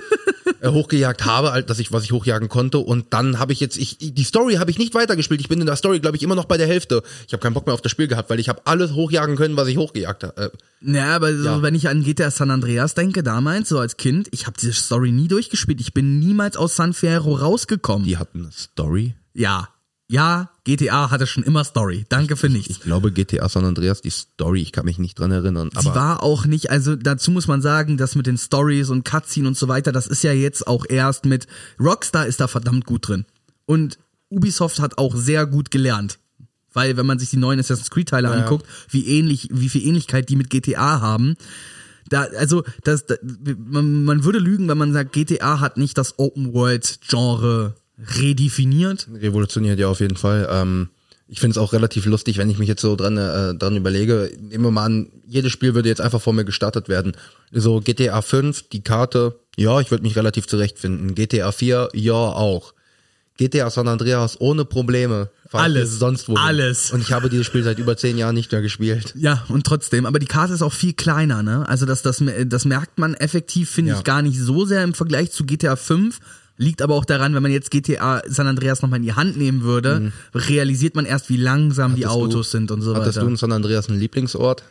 [0.62, 2.80] äh, hochgejagt habe, dass ich, was ich hochjagen konnte.
[2.80, 5.41] Und dann habe ich jetzt, ich, die Story habe ich nicht weitergespielt.
[5.41, 7.04] Ich bin in der Story, glaube ich, immer noch bei der Hälfte.
[7.28, 9.56] Ich habe keinen Bock mehr auf das Spiel gehabt, weil ich habe alles hochjagen können,
[9.58, 10.41] was ich hochgejagt habe.
[10.41, 10.50] Äh,
[10.82, 11.62] Ja, aber so, Ja.
[11.62, 15.12] wenn ich an GTA San Andreas denke, damals, so als Kind, ich habe diese Story
[15.12, 15.82] nie durchgespielt.
[15.82, 18.08] Ich bin niemals aus San Fierro rausgekommen.
[18.08, 19.15] die hatten eine Story.
[19.34, 19.69] Ja.
[20.12, 22.05] Ja, GTA hatte schon immer Story.
[22.10, 22.69] Danke für nichts.
[22.69, 25.71] Ich glaube, GTA San Andreas, die Story, ich kann mich nicht dran erinnern.
[25.71, 29.03] Sie Aber war auch nicht, also dazu muss man sagen, dass mit den Stories und
[29.03, 31.47] Cutscene und so weiter, das ist ja jetzt auch erst mit
[31.79, 33.25] Rockstar ist da verdammt gut drin.
[33.65, 33.97] Und
[34.29, 36.19] Ubisoft hat auch sehr gut gelernt.
[36.71, 40.29] Weil, wenn man sich die neuen Assassin's Creed Teile anguckt, wie ähnlich, wie viel Ähnlichkeit
[40.29, 41.36] die mit GTA haben,
[42.10, 46.19] da, also, das, da, man, man würde lügen, wenn man sagt, GTA hat nicht das
[46.19, 47.73] Open World Genre
[48.19, 49.07] redefiniert.
[49.13, 50.47] revolutioniert ja auf jeden Fall.
[50.51, 50.89] Ähm,
[51.27, 54.31] ich finde es auch relativ lustig, wenn ich mich jetzt so dran, äh, dran überlege.
[54.39, 57.13] Nehmen wir mal an, jedes Spiel würde jetzt einfach vor mir gestartet werden.
[57.51, 61.13] So GTA 5, die Karte, ja, ich würde mich relativ zurechtfinden.
[61.13, 62.73] GTA 4, ja, auch.
[63.38, 65.29] GTA San Andreas ohne Probleme.
[65.51, 65.97] Alles.
[65.97, 66.35] sonst wo.
[66.35, 66.91] Alles.
[66.91, 69.13] Und ich habe dieses Spiel seit über zehn Jahren nicht mehr gespielt.
[69.15, 71.67] Ja, und trotzdem, aber die Karte ist auch viel kleiner, ne?
[71.67, 73.97] Also das, das, das merkt man effektiv, finde Ja.
[73.97, 76.19] ich, gar nicht so sehr im Vergleich zu GTA 5.
[76.62, 79.62] Liegt aber auch daran, wenn man jetzt GTA San Andreas nochmal in die Hand nehmen
[79.63, 82.10] würde, realisiert man erst, wie langsam die Mhm.
[82.10, 83.26] Hattest du- Autos sind und so Hattest weiter.
[83.26, 84.63] du in San Andreas einen Lieblingsort?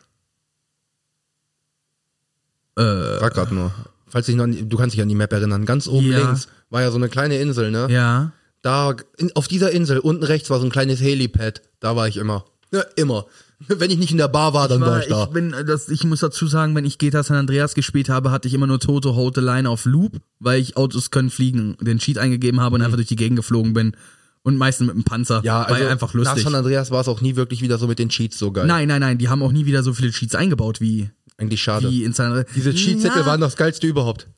[2.76, 3.72] Äh, Frag grad nur.
[4.06, 5.66] Falls dich noch, du kannst dich an die Map erinnern.
[5.66, 6.18] Ganz oben Ja.
[6.18, 7.86] links war ja so eine kleine Insel, ne?
[7.90, 8.32] ja.
[8.60, 11.62] Da, in, auf dieser Insel, unten rechts war so ein kleines Helipad.
[11.78, 12.44] Da war ich immer.
[12.72, 13.26] Ja, immer.
[13.66, 15.24] Wenn ich nicht in der Bar war, dann war, War, ich da.
[15.24, 18.46] ich, bin, das, ich muss dazu sagen, wenn ich GTA San Andreas gespielt habe, hatte
[18.46, 21.98] ich immer nur Toto Hold the Line auf Loop, weil ich Autos können fliegen, den
[21.98, 23.96] Cheat eingegeben habe und einfach durch die Gegend geflogen bin.
[24.42, 25.40] Und meistens mit einem Panzer.
[25.40, 25.44] Mhm.
[25.44, 26.44] ja, also weil einfach nach lustig.
[26.44, 28.66] San Andreas war es auch nie wirklich wieder so mit den Cheats so geil.
[28.66, 31.90] Nein, nein, nein, die haben auch nie wieder so viele Cheats eingebaut wie, Eigentlich schade.
[31.90, 32.46] wie in San Andreas.
[32.54, 34.28] Diese Cheat-Zettel waren das geilste überhaupt.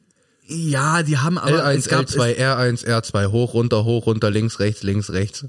[0.48, 4.58] Ja, die haben aber L1, es gab, L2, R1, R2, hoch, runter, hoch, runter, links,
[4.58, 5.44] rechts, links, rechts.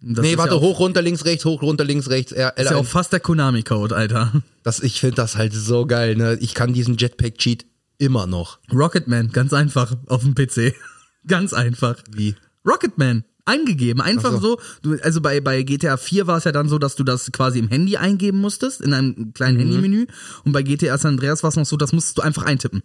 [0.00, 2.76] Das nee, warte, ja hoch, runter, links, rechts, hoch, runter, links, rechts, R, ist ja
[2.76, 2.88] auch L1.
[2.88, 4.32] fast der Konami-Code, Alter.
[4.62, 6.36] Das, ich finde das halt so geil, ne?
[6.40, 7.64] Ich kann diesen Jetpack-Cheat
[7.98, 8.58] immer noch.
[8.72, 10.74] Rocketman, ganz einfach auf dem PC.
[11.26, 11.96] ganz einfach.
[12.10, 12.34] Wie?
[12.66, 14.60] Rocketman eingegeben, einfach Ach so.
[14.82, 17.60] Du, also bei, bei GTA 4 war es ja dann so, dass du das quasi
[17.60, 19.32] im Handy eingeben musstest, in einem Mhm.
[19.34, 20.06] kleinen Handymenü.
[20.44, 22.82] Und bei GTA San Andreas war es noch so, das musstest du einfach eintippen.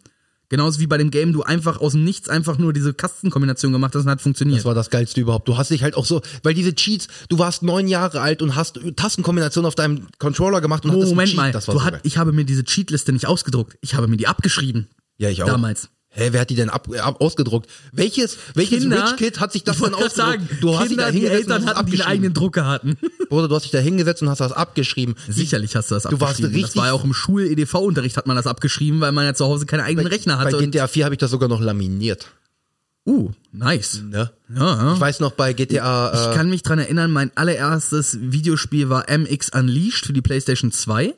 [0.52, 3.96] Genauso wie bei dem Game, du einfach aus dem Nichts einfach nur diese Kastenkombination gemacht
[3.96, 4.58] hast und hat funktioniert.
[4.58, 5.48] Das war das geilste überhaupt.
[5.48, 8.54] Du hast dich halt auch so, weil diese Cheats, du warst neun Jahre alt und
[8.58, 11.38] hast Tastenkombinationen auf deinem Controller gemacht und Oh, hattest Moment Cheat.
[11.38, 14.10] mal, Das war du so hat, ich habe mir diese Cheatliste nicht ausgedruckt, ich habe
[14.10, 14.90] mir die abgeschrieben.
[15.18, 15.48] Ja, ich auch.
[15.48, 15.88] Damals.
[16.14, 17.70] Hä, wer hat die denn ab, ab, ausgedruckt?
[17.94, 20.16] Welches, welches Kinder, Rich Kid hat sich das ich denn ausgedruckt?
[20.18, 22.98] sagen, du hast dich Kinder, da die Eltern das hatten, die eigenen Drucker hatten.
[23.30, 25.16] Bruder, du hast dich da hingesetzt und hast das abgeschrieben.
[25.30, 26.52] Sicherlich hast du das Du warst abgeschrieben.
[26.54, 29.46] das richtig- war ja auch im Schul-EDV-Unterricht hat man das abgeschrieben, weil man ja zu
[29.46, 30.58] Hause keinen eigenen Rechner hatte.
[30.58, 32.28] Bei GTA 4 habe ich das sogar noch laminiert.
[33.08, 34.02] uh, nice.
[34.04, 34.32] Ne?
[34.54, 34.94] Ja, ja.
[34.96, 36.12] Ich weiß noch bei GTA.
[36.14, 40.74] Ich Äh, kann mich dran erinnern, mein allererstes Videospiel war MX Unleashed für die PlayStation
[40.74, 41.14] 2.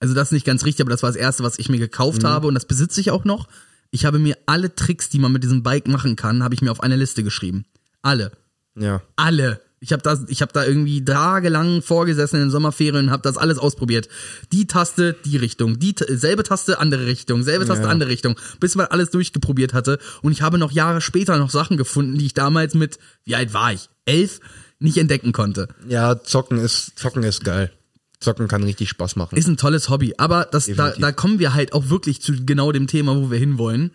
[0.00, 2.24] Also das ist nicht ganz richtig, aber das war das erste, was ich mir gekauft
[2.24, 3.46] habe und das besitze ich auch noch.
[3.90, 6.70] Ich habe mir alle Tricks, die man mit diesem Bike machen kann, habe ich mir
[6.70, 7.64] auf eine Liste geschrieben.
[8.02, 8.32] Alle.
[8.76, 9.02] ja.
[9.16, 9.60] Alle.
[9.82, 13.38] Ich habe das, ich habe da irgendwie tagelang vorgesessen in den Sommerferien und habe das
[13.38, 14.10] alles ausprobiert.
[14.52, 17.88] Die Taste, die Richtung, die selbe Taste, andere Richtung, selbe Taste, Ja.
[17.88, 19.98] andere Richtung, bis man alles durchgeprobiert hatte.
[20.20, 23.54] Und ich habe noch Jahre später noch Sachen gefunden, die ich damals mit, wie alt
[23.54, 23.88] war ich?
[24.04, 24.40] Elf,
[24.80, 25.68] nicht entdecken konnte.
[25.88, 27.72] Ja, zocken ist, zocken ist geil.
[28.20, 29.36] Zocken kann richtig Spaß machen.
[29.36, 31.00] Ist ein tolles Hobby, aber das, da, Definitiv.
[31.00, 33.92] da kommen wir halt auch wirklich zu genau dem Thema, wo wir hinwollen.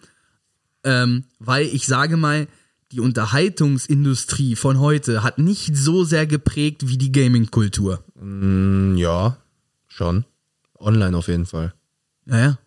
[0.83, 2.47] Ähm, weil ich sage mal,
[2.91, 8.03] die Unterhaltungsindustrie von heute hat nicht so sehr geprägt wie die Gaming-Kultur.
[8.19, 9.37] Mm, ja,
[9.87, 10.25] schon.
[10.79, 11.73] Online auf jeden Fall.
[12.25, 12.57] Naja.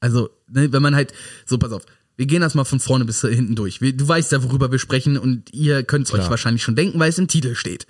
[0.00, 1.12] Also, ne, wenn man halt,
[1.44, 1.84] so pass auf,
[2.16, 3.80] wir gehen das mal von vorne bis hinten durch.
[3.80, 6.98] Wir, du weißt ja, worüber wir sprechen und ihr könnt es euch wahrscheinlich schon denken,
[6.98, 7.86] weil es im Titel steht.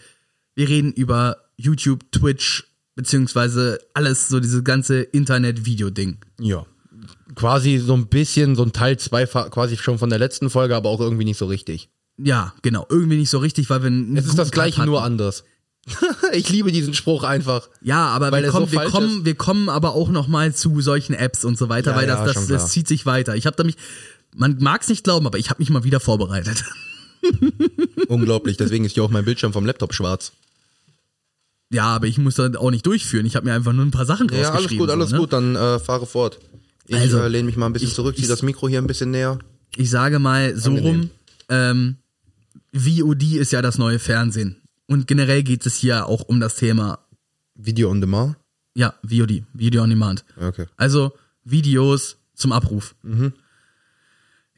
[0.54, 2.64] Wir reden über YouTube, Twitch,
[2.96, 6.18] beziehungsweise alles, so dieses ganze Internet-Video-Ding.
[6.40, 6.66] Ja.
[7.36, 10.88] Quasi so ein bisschen, so ein Teil 2 quasi schon von der letzten Folge, aber
[10.88, 11.90] auch irgendwie nicht so richtig.
[12.18, 12.86] Ja, genau.
[12.88, 14.90] Irgendwie nicht so richtig, weil wir Es ist das gleiche, hatten.
[14.90, 15.44] nur anders.
[16.32, 17.68] ich liebe diesen Spruch einfach.
[17.82, 20.80] Ja, aber wir er so kommen, wir, kommen, wir kommen aber auch noch mal zu
[20.80, 23.36] solchen Apps und so weiter, Ja, weil das, ja, das, das zieht sich weiter.
[23.36, 23.76] Ich habe da mich,
[24.34, 26.64] man mag es nicht glauben, aber ich habe mich mal wieder vorbereitet.
[28.08, 30.32] Unglaublich, deswegen ist ja auch mein Bildschirm vom Laptop schwarz.
[31.72, 33.26] Ja, aber ich muss das auch nicht durchführen.
[33.26, 34.78] Ich habe mir einfach nur ein paar Sachen Ja, alles rausgeschrieben.
[34.78, 35.20] gut, alles so, ne?
[35.20, 36.38] gut, dann äh, fahre fort.
[36.86, 38.86] Ich Also, äh, lehne mich mal ein bisschen ich- zurück, ziehe das Mikro hier ein
[38.86, 39.38] bisschen näher.
[39.76, 41.00] Ich sage mal so Angenehm.
[41.00, 41.10] rum,
[41.48, 41.96] ähm,
[42.72, 44.62] VOD ist ja das neue Fernsehen.
[44.86, 47.00] Und generell geht es hier auch um das Thema,
[47.56, 48.36] Video on Demand?
[48.74, 50.24] ja, VOD, Video on Demand.
[50.40, 50.66] Okay.
[50.76, 51.12] Also
[51.44, 52.94] Videos zum Abruf.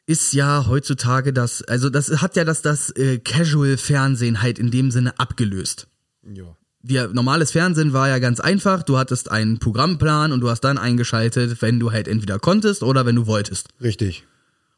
[0.05, 4.91] Ist ja heutzutage das, also das hat ja das, das äh, Casual-Fernsehen halt in dem
[4.91, 5.87] Sinne abgelöst.
[6.33, 6.55] Ja.
[6.81, 8.83] Wir, normales Fernsehen war ja ganz einfach.
[8.83, 13.05] Du hattest einen Programmplan und du hast dann eingeschaltet, wenn du halt entweder konntest oder
[13.05, 13.69] wenn du wolltest.
[13.81, 14.25] Richtig.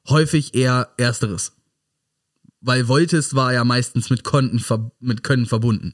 [0.10, 1.54] Häufig eher ersteres.
[2.60, 4.64] Weil wolltest war ja meistens mit Konten,
[5.00, 5.94] mit Können verbunden.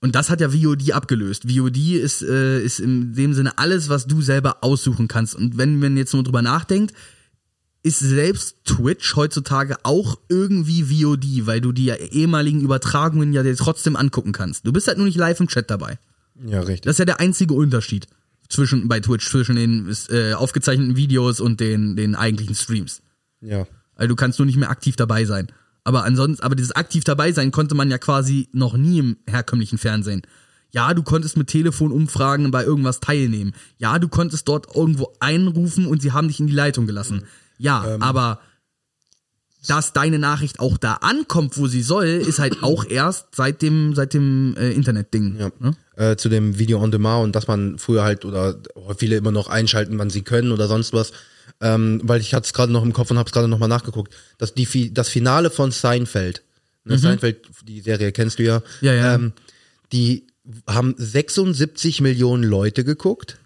[0.00, 1.44] Und das hat ja VOD abgelöst.
[1.48, 5.34] VOD ist, äh, ist in dem Sinne alles, was du selber aussuchen kannst.
[5.34, 6.92] Und wenn man jetzt nur drüber nachdenkt,
[7.84, 13.94] ist selbst Twitch heutzutage auch irgendwie VOD, weil du die ehemaligen Übertragungen ja dir trotzdem
[13.94, 14.66] angucken kannst.
[14.66, 15.98] Du bist halt nur nicht live im Chat dabei.
[16.46, 16.82] Ja, richtig.
[16.82, 18.06] Das ist ja der einzige Unterschied
[18.48, 23.02] zwischen bei Twitch zwischen den äh, aufgezeichneten Videos und den den eigentlichen Streams.
[23.40, 23.66] ja.
[23.96, 25.52] Also du kannst nur nicht mehr aktiv dabei sein.
[25.84, 29.78] Aber ansonsten, aber dieses aktiv dabei sein konnte man ja quasi noch nie im herkömmlichen
[29.78, 30.22] Fernsehen.
[30.74, 33.54] Ja, du konntest mit Telefonumfragen bei irgendwas teilnehmen.
[33.78, 37.22] Ja, du konntest dort irgendwo einrufen und sie haben dich in die Leitung gelassen.
[37.58, 38.40] Ja, aber
[39.68, 43.94] dass deine Nachricht auch da ankommt, wo sie soll, ist halt auch erst seit dem
[43.94, 45.36] seit dem äh, Internetding.
[45.38, 45.52] Ja.
[45.60, 45.76] Ne?
[45.94, 48.56] Äh, zu dem Video on Demand und dass man früher halt oder
[48.98, 51.12] viele immer noch einschalten, wann sie können oder sonst was.
[51.60, 54.12] Ähm, weil ich hatte es gerade noch im Kopf und habe es gerade nochmal nachgeguckt.
[54.38, 56.42] dass die, das Finale von Seinfeld,
[56.82, 58.64] ne, Seinfeld, die Serie kennst du ja, Mhm.
[58.80, 59.14] Ja, ja.
[59.14, 59.32] Ähm,
[59.92, 60.26] die
[60.66, 63.38] haben 76 Millionen Leute geguckt.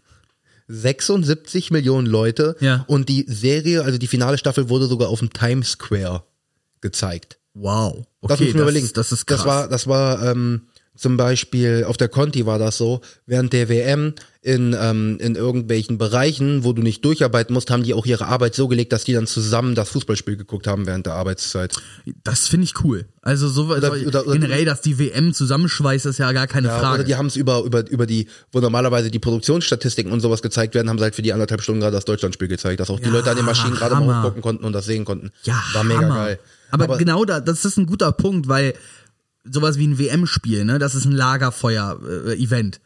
[0.69, 2.57] 76 Millionen Leute.
[2.61, 2.85] Ja.
[2.89, 6.25] Und die Serie, also die finale Staffel wurde sogar auf dem Times Square
[6.81, 7.39] gezeigt.
[7.55, 8.07] Wow.
[8.21, 8.91] Okay, Das muss man überlegen.
[8.95, 9.39] Das ist krass.
[9.39, 10.63] Das war, das war ähm,
[10.99, 15.99] zum Beispiel auf der Conti war das so, während der WM in, ähm, in irgendwelchen
[15.99, 19.13] Bereichen, wo du nicht durcharbeiten musst, haben die auch ihre Arbeit so gelegt, dass die
[19.13, 21.75] dann zusammen das Fußballspiel geguckt haben während der Arbeitszeit.
[22.25, 23.07] Das finde ich cool.
[23.21, 26.79] Also so Oder- so- oder- generell, dass die WM zusammenschweißt, ist ja gar keine Ja,
[26.79, 26.95] Frage.
[26.97, 30.75] oder die haben es über, über, über die, wo normalerweise die Produktionsstatistiken und sowas gezeigt
[30.75, 33.07] werden, haben sie halt für die anderthalb Stunden gerade das Deutschlandspiel gezeigt, dass auch die
[33.07, 35.31] Ja, Leute an den Maschinen gerade mal hochgucken konnten und das sehen konnten.
[35.43, 36.15] ja, War mega Hammer.
[36.15, 36.39] geil.
[36.71, 38.75] Aber, genau da, das ist ein guter Punkt, weil
[39.51, 42.81] sowas wie ein WM-Spiel, ne, das ist ein Lagerfeuer-Event.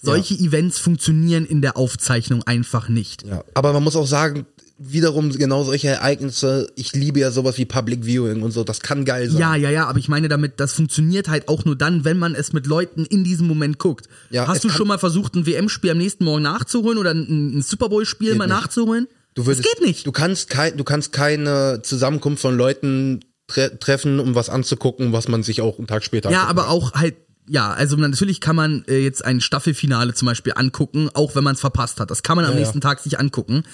[0.00, 3.24] Solche Events funktionieren in der Aufzeichnung einfach nicht.
[3.24, 4.46] Ja, aber man muss auch sagen,
[4.78, 9.04] wiederum genau solche Ereignisse, ich liebe ja sowas wie Public Viewing und so, das kann
[9.04, 9.40] geil sein.
[9.40, 12.36] Ja, ja, ja, aber ich meine damit, das funktioniert halt auch nur dann, wenn man
[12.36, 14.08] es mit Leuten in diesem Moment guckt.
[14.30, 17.62] Ja, Hast du schon mal versucht, ein WM-Spiel am nächsten Morgen nachzuholen oder ein, ein
[17.62, 18.56] Super Bowl-Spiel mal nicht.
[18.56, 19.08] nachzuholen?
[19.34, 20.06] Du würdest, das geht nicht.
[20.06, 25.26] Du kannst, kein, du kannst keine Zusammenkunft von Leuten tre treffen, um was anzugucken, was
[25.26, 27.16] man sich auch einen Tag später Ja, aber auch halt,
[27.48, 31.54] ja, also natürlich kann man äh, jetzt ein Staffelfinale zum Beispiel angucken, auch wenn man
[31.54, 32.10] es verpasst hat.
[32.10, 32.60] Das kann man am Ja, ja.
[32.60, 33.64] nächsten Tag sich angucken.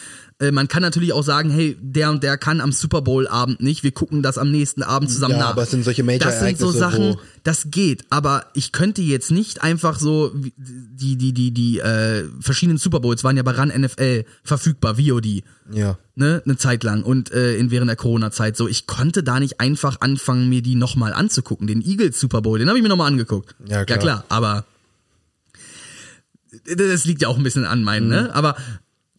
[0.41, 3.61] Äh, man kann natürlich auch sagen, hey, der und der kann am Super Bowl Abend
[3.63, 5.51] nicht, wir gucken das am nächsten Abend zusammen Ja, nach.
[5.51, 9.63] aber es sind solche Das sind so Sachen, das geht, aber ich könnte jetzt nicht
[9.63, 14.25] einfach so die die die die äh, verschiedenen Super Bowls waren ja bei Ran NFL
[14.43, 15.99] verfügbar, VOD Ja.
[16.17, 18.67] ne, eine Zeit lang und äh, in während der Corona-Zeit so.
[18.67, 21.69] Ich konnte da nicht einfach anfangen, mir die nochmal anzugucken.
[21.69, 23.55] Den Eagles Super Bowl, den habe ich mir nochmal angeguckt.
[23.69, 23.89] Ja, klar.
[23.89, 24.65] Ja klar, aber
[26.77, 28.11] das liegt ja auch ein bisschen an meinen, Mhm.
[28.13, 28.35] ne?
[28.35, 28.57] Aber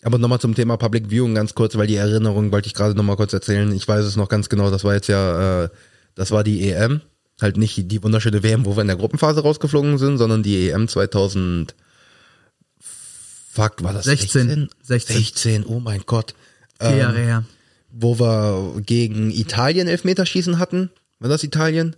[0.06, 3.16] Aber nochmal zum Thema Public Viewing ganz kurz, weil die Erinnerung wollte ich gerade nochmal
[3.16, 3.72] kurz erzählen.
[3.72, 5.70] Ich weiß es noch ganz genau, das war jetzt ja, äh,
[6.14, 7.02] das war die EM.
[7.42, 10.88] Halt nicht die, wunderschöne WM, wo wir in der Gruppenphase rausgeflogen sind, sondern die EM
[10.88, 11.74] 2000.
[13.52, 14.48] Fuck, war das 16?
[14.48, 14.70] 16?
[14.84, 15.18] 16.
[15.18, 16.36] 16, oh mein Gott.
[16.80, 17.46] vier Ähm, Jahre her.
[17.90, 20.92] wo wir gegen Italien Elfmeterschießen hatten.
[21.18, 21.96] War das Italien?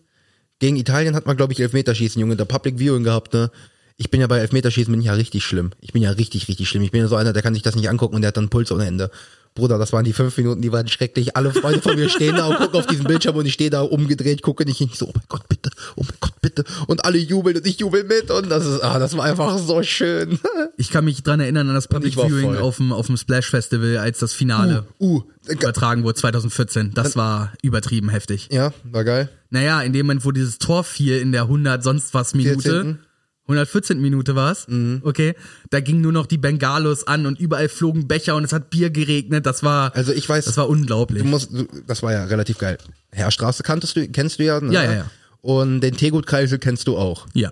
[0.59, 3.51] Gegen Italien hat man, glaube ich, Elfmeterschießen, Junge, der Public Viewing gehabt, ne?
[3.99, 5.71] Ich bin ja bei Elfmeterschießen bin ich ja richtig schlimm.
[5.81, 6.83] Ich bin ja richtig, richtig schlimm.
[6.83, 8.49] Ich bin ja so einer, der kann sich das nicht angucken und der hat dann
[8.49, 9.10] Puls ohne Ende.
[9.55, 11.36] Bruder, das waren die fünf Minuten, die waren schrecklich.
[11.36, 13.81] Alle Freunde von mir stehen da und gucken auf diesen Bildschirm und ich stehe da
[13.81, 16.63] umgedreht, gucke nicht hin, ich so, oh mein Gott, bitte, oh mein Gott, bitte.
[16.86, 19.81] Und alle jubeln und ich jubel mit und das ist, ah, das war einfach so
[19.81, 20.39] schön.
[20.79, 22.57] Ich kann mich dran erinnern an das Public Viewing voll.
[22.60, 26.91] auf dem, auf dem Splash Festival, als das Finale Uh, übertragen wurde 2014.
[26.93, 28.49] Das war übertrieben heftig.
[28.51, 29.29] ja, war geil.
[29.49, 32.99] Naja, in dem Moment, wo dieses Tor fiel in der 100 sonst was Minute, 14..
[33.47, 33.99] 114.
[34.01, 35.01] Minute war's, Mhm.
[35.03, 35.33] okay,
[35.69, 38.89] da gingen nur noch die Bengalos an und überall flogen Becher und es hat Bier
[38.89, 41.23] geregnet, das war, Also ich weiß, das war unglaublich.
[41.23, 42.77] Du musst, du, das war ja relativ geil.
[43.12, 44.73] Herrstraße kanntest du, kennst du ja, ne?
[44.73, 45.12] Ja, ja, ja.
[45.41, 47.25] Und den Tegut-Kreisel kennst du auch.
[47.33, 47.51] ja.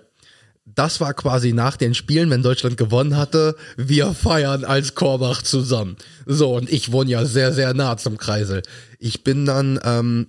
[0.74, 5.96] Das war quasi nach den Spielen, wenn Deutschland gewonnen hatte, wir feiern als Korbach zusammen.
[6.26, 8.62] So, und ich wohne ja sehr, sehr nah zum Kreisel.
[8.98, 10.26] Ich bin dann, ähm,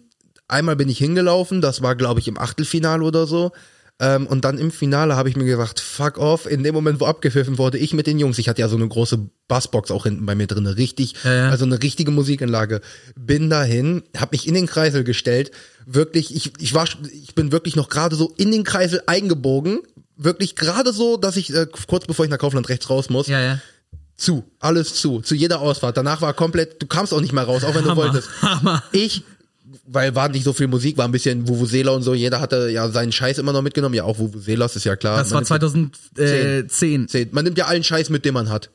[0.47, 3.51] einmal bin ich hingelaufen, das war, glaube ich, im Achtelfinale oder so.
[3.99, 7.05] Ähm, und dann im Finale habe ich mir gedacht, fuck off, in dem Moment, wo
[7.05, 10.25] abgepfiffen wurde, ich mit den Jungs, ich hatte ja so eine große Bassbox auch hinten
[10.27, 11.49] bei mir drin, richtig, Ja, ja.
[11.49, 12.81] also eine richtige Musikanlage.
[13.15, 15.49] Bin dahin, habe mich in den Kreisel gestellt,
[15.87, 19.79] wirklich, ich, ich war, ich bin wirklich noch gerade so in den Kreisel eingebogen,
[20.15, 23.41] wirklich gerade so, dass ich äh, kurz bevor ich nach Kaufland rechts raus muss, Ja,
[23.41, 23.59] ja.
[24.15, 25.97] zu, alles zu, zu jeder Ausfahrt.
[25.97, 28.29] Danach war komplett, du kamst auch nicht mehr raus, auch wenn du Hammer, wolltest.
[28.43, 28.83] Hammer.
[28.91, 29.23] Ich,
[29.89, 32.89] weil war nicht so viel Musik, war ein bisschen Vuvuzela und so, jeder hatte ja
[32.89, 35.17] seinen Scheiß immer noch mitgenommen, ja auch Vuvuzelas ist ja klar.
[35.17, 37.07] Das Man war nimmt 2010.
[37.11, 38.69] ja- Man nimmt ja allen Scheiß mit, den man hat.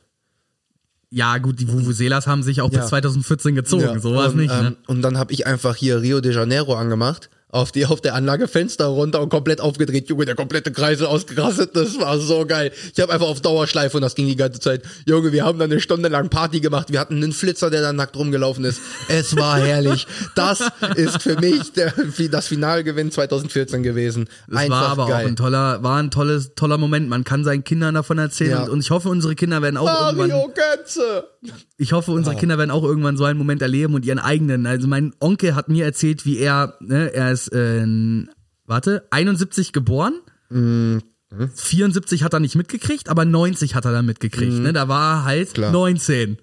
[1.11, 2.81] Ja, gut, die Vuvuzelas haben sich auch Ja.
[2.81, 4.69] bis 2014 gezogen, so war es nicht, ne?
[4.69, 8.15] ähm, und dann habe ich einfach hier Rio de Janeiro angemacht, auf die auf der
[8.15, 12.73] Anlage Fenster runter und komplett aufgedreht, Junge, der komplette Kreisel ausgerastet, das war so geil.
[12.95, 14.83] Ich habe einfach auf Dauerschleife und das ging die ganze Zeit.
[15.07, 17.97] Junge, wir haben dann eine Stunde lang Party gemacht, wir hatten einen Flitzer, der dann
[17.97, 18.81] nackt rumgelaufen ist.
[19.09, 20.07] Es war herrlich.
[20.35, 20.63] Das
[20.97, 21.93] ist für mich der,
[22.31, 24.29] das Finalgewinn 2014 gewesen.
[24.49, 25.25] Das einfach war aber geil.
[25.25, 27.11] auch ein toller, war ein tolles, toller Moment.
[27.11, 28.63] Man kann seinen Kindern davon erzählen Ja.
[28.65, 31.25] und, und ich hoffe, unsere Kinder werden auch irgendwann, Mario Götze!
[31.77, 34.67] Ich hoffe, unsere Kinder werden auch irgendwann so einen Moment erleben und ihren eigenen.
[34.67, 37.87] Also mein Onkel hat mir erzählt, wie er, ne, er ist, äh,
[38.67, 40.15] warte, 71 geboren.
[40.51, 41.03] Mhm.
[41.55, 44.53] 74 hat er nicht mitgekriegt, aber 90 hat er dann mitgekriegt.
[44.53, 44.73] Ne?
[44.73, 45.55] Da war halt Mhm.
[45.55, 45.73] Klar.
[45.73, 46.39] 19.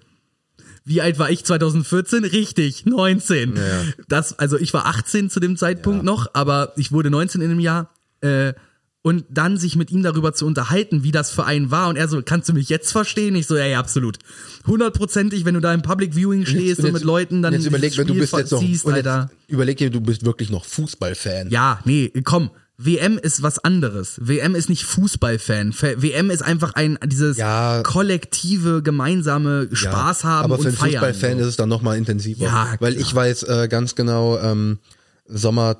[0.84, 2.24] Wie alt war ich 2014?
[2.24, 3.54] Richtig, 19.
[3.56, 3.62] Ja.
[4.08, 7.60] Das, also ich war 18 zu dem Zeitpunkt noch, aber ich wurde 19 in dem
[7.60, 7.92] Jahr.
[8.22, 8.54] Äh,
[9.02, 11.88] und dann sich mit ihm darüber zu unterhalten, wie das für einen war.
[11.88, 13.34] Und er so, kannst du mich jetzt verstehen?
[13.34, 14.18] Ich so, ja, ja, absolut.
[14.66, 18.06] Hundertprozentig, wenn du da im Public Viewing stehst und mit Leuten dann jetzt überleg, wenn
[18.06, 19.30] du bist jetzt noch, siehst, jetzt Alter.
[19.48, 21.50] überleg dir, du bist wirklich noch Fußballfan.
[21.50, 22.50] Ja, nee, komm.
[22.82, 24.18] WM ist was anderes.
[24.22, 25.72] WM ist nicht Fußballfan.
[25.74, 27.82] Fa- WM ist einfach ein dieses Ja.
[27.82, 30.92] kollektive, gemeinsame Spaß haben aber für und einen feiern.
[30.92, 31.42] Fußballfan so.
[31.42, 32.44] ist es dann nochmal intensiver.
[32.44, 33.06] Ja, weil klar.
[33.06, 34.78] ich weiß äh, ganz genau, ähm,
[35.26, 35.76] Sommer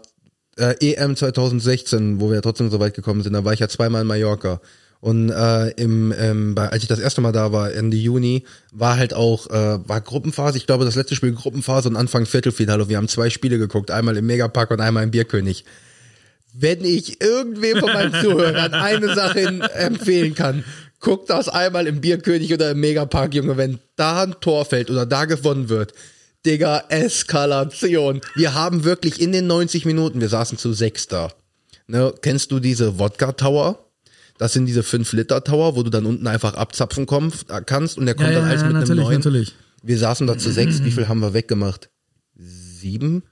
[0.60, 3.68] äh, EM 2016, wo wir ja trotzdem so weit gekommen sind, da war ich ja
[3.68, 4.60] zweimal in Mallorca.
[5.00, 8.98] Und äh, im, ähm, bei, als ich das erste Mal da war, Ende Juni, war
[8.98, 12.88] halt auch, äh, war Gruppenphase, ich glaube das letzte Spiel Gruppenphase und Anfang Viertelfinale.
[12.90, 15.64] Wir haben zwei Spiele geguckt, einmal im Megapark und einmal im Bierkönig.
[16.52, 19.40] Wenn ich irgendwem von meinen Zuhörern eine Sache
[19.74, 20.64] empfehlen kann,
[21.00, 25.06] guckt das einmal im Bierkönig oder im Megapark, Junge, wenn da ein Tor fällt oder
[25.06, 25.94] da gewonnen wird.
[26.46, 28.20] Digga, Eskalation.
[28.34, 31.30] Wir haben wirklich in den 90 Minuten, wir saßen zu sechs da.
[31.86, 33.86] Ne, kennst du diese Wodka Tower?
[34.38, 37.98] Das sind diese 5 Liter Tower, wo du dann unten einfach abzapfen kommst, äh, kannst
[37.98, 39.18] und der kommt Ja, dann ja, als ja, mit einem neuen.
[39.18, 39.54] natürlich.
[39.82, 40.82] Wir saßen da zu sechs.
[40.84, 41.90] Wie viel haben wir weggemacht?
[42.36, 43.22] Sieben?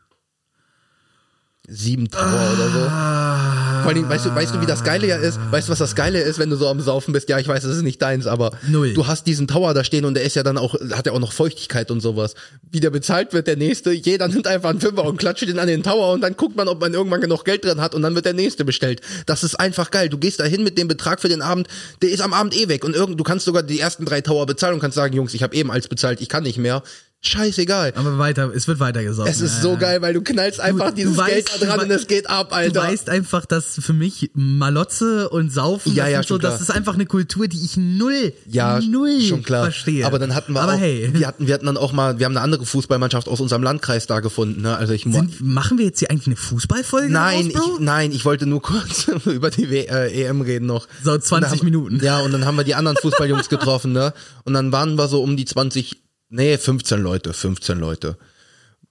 [1.67, 3.58] Sieben Tower oder so.
[3.89, 5.41] Vor allem, weißt du, weißt du, wie das Geile ja ist?
[5.51, 7.31] Weißt du, was das Geile ist, wenn du so am Saufen bist?
[7.31, 8.93] Ja, ich weiß, es ist nicht deins, aber Null.
[8.93, 11.19] du hast diesen Tower da stehen und der ist ja dann auch, hat ja auch
[11.19, 12.35] noch Feuchtigkeit und sowas.
[12.71, 15.69] Wie der bezahlt wird, der nächste, jeder nimmt einfach einen Fünfer und klatscht den an
[15.69, 18.15] den Tower und dann guckt man, ob man irgendwann genug Geld drin hat und dann
[18.15, 19.01] wird der nächste bestellt.
[19.25, 20.11] Das ist einfach geil.
[20.11, 21.67] Du gehst da hin mit dem Betrag für den Abend,
[22.03, 24.45] der ist am Abend eh weg und irgend, du kannst sogar die ersten drei Tower
[24.45, 26.83] bezahlen und kannst sagen, Jungs, ich habe eben als bezahlt, ich kann nicht mehr.
[27.21, 27.95] Scheißegal.
[27.97, 29.29] Aber weiter, es wird weiter gesaugt.
[29.29, 31.85] Es ist so geil, weil du knallst einfach du dieses weißt, Geld da dran du
[31.87, 32.83] und es geht ab, Du Alter.
[32.83, 36.53] weißt einfach, dass für mich Malotze und Saufen, Ja, das, ja, so, klar.
[36.53, 39.65] das ist einfach eine Kultur, die ich null, Ja, null schon klar.
[39.65, 40.07] verstehe.
[40.07, 42.27] Aber dann hatten wir Aber auch, hey, wir hatten, wir hatten dann auch mal, wir
[42.27, 44.77] haben eine andere Fußballmannschaft aus unserem Landkreis da gefunden, ne?
[44.77, 47.13] Also ich sind, machen wir jetzt hier eigentlich eine Fußballfolge?
[47.13, 50.87] Nein, raus, ich, nein, ich wollte nur kurz über die w äh, EM reden noch.
[51.03, 52.01] So, Und 20 da haben, Minuten.
[52.01, 54.13] Ja, und dann haben wir die anderen Fußballjungs getroffen, ne?
[54.45, 55.97] Und dann waren wir so um die 20,
[56.29, 58.17] nee, 15 Leute, 15 Leute.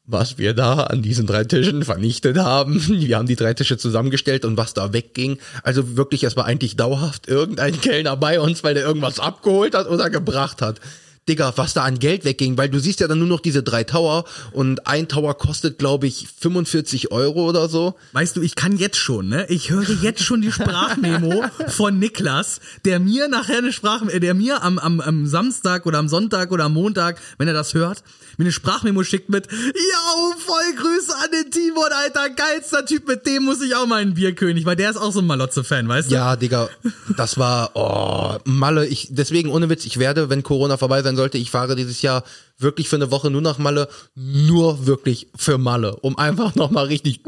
[0.09, 2.81] Was wir da an diesen drei Tischen vernichtet haben.
[2.87, 5.37] Wir haben die drei Tische zusammengestellt und was da wegging.
[5.63, 9.87] Also wirklich, es war eigentlich dauerhaft irgendein Kellner bei uns, weil der irgendwas abgeholt hat
[9.87, 10.79] oder gebracht hat.
[11.27, 13.83] Digga, was da an Geld wegging, weil du siehst ja dann nur noch diese drei
[13.83, 17.95] Tower und ein Tower kostet, glaube ich, 45 Euro oder so.
[18.13, 19.45] Weißt du, ich kann jetzt schon, ne?
[19.49, 24.33] Ich höre jetzt schon die Sprachmemo von Niklas, der mir nachher eine Sprach, äh, der
[24.33, 28.03] mir am, am, am Samstag oder am Sonntag oder am Montag, wenn er das hört,
[28.37, 33.25] mir eine Sprachmemo schickt mit, yo, voll Grüße an den Timon, Alter, geilster Typ, mit
[33.25, 36.09] dem muss ich auch mal einen Bierkönig, weil der ist auch so ein Malotze-Fan, weißt
[36.09, 36.15] du?
[36.15, 36.69] Ja, Digga,
[37.17, 41.37] das war, oh, Malle, ich, deswegen ohne Witz, ich werde, wenn Corona vorbei sein sollte,
[41.37, 42.23] ich fahre dieses Jahr
[42.57, 47.21] wirklich für eine Woche nur nach Malle, nur wirklich für Malle, um einfach nochmal richtig.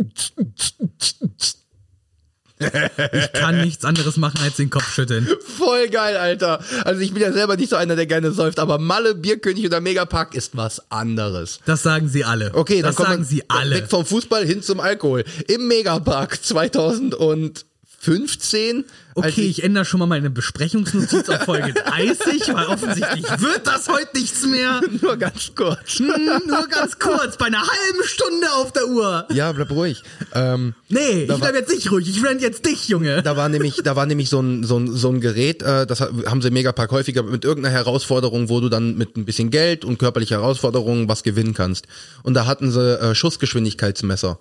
[2.59, 5.27] Ich kann nichts anderes machen als den Kopf schütteln.
[5.57, 6.59] Voll geil, Alter.
[6.83, 9.79] Also ich bin ja selber nicht so einer, der gerne säuft, aber Malle, Bierkönig oder
[9.79, 11.59] Megapark ist was anderes.
[11.65, 12.53] Das sagen sie alle.
[12.53, 13.75] Okay, das dann sagen sie alle.
[13.75, 15.23] Weg vom Fußball hin zum Alkohol.
[15.47, 17.65] Im Megapark 2000 und
[17.99, 18.85] 15.
[19.15, 23.89] Okay, ich, ich, ändere schon mal meine Besprechungsnotiz auf Folge 30, weil offensichtlich wird das
[23.89, 24.81] heute nichts mehr.
[25.01, 25.99] nur ganz kurz.
[25.99, 26.07] Hm,
[26.47, 29.27] nur ganz kurz, bei einer halben Stunde auf der Uhr.
[29.31, 30.03] Ja, bleib ruhig.
[30.33, 33.21] Ähm, nee, ich bleib jetzt nicht ruhig, ich rent jetzt dich, Junge.
[33.21, 35.99] Da war nämlich, da war nämlich so ein, so ein, so ein Gerät, äh, das
[35.99, 39.83] haben sie im Megapark häufiger, mit irgendeiner Herausforderung, wo du dann mit ein bisschen Geld
[39.83, 41.87] und körperlicher Herausforderung was gewinnen kannst.
[42.23, 44.39] Und da hatten sie äh, Schussgeschwindigkeitsmesser.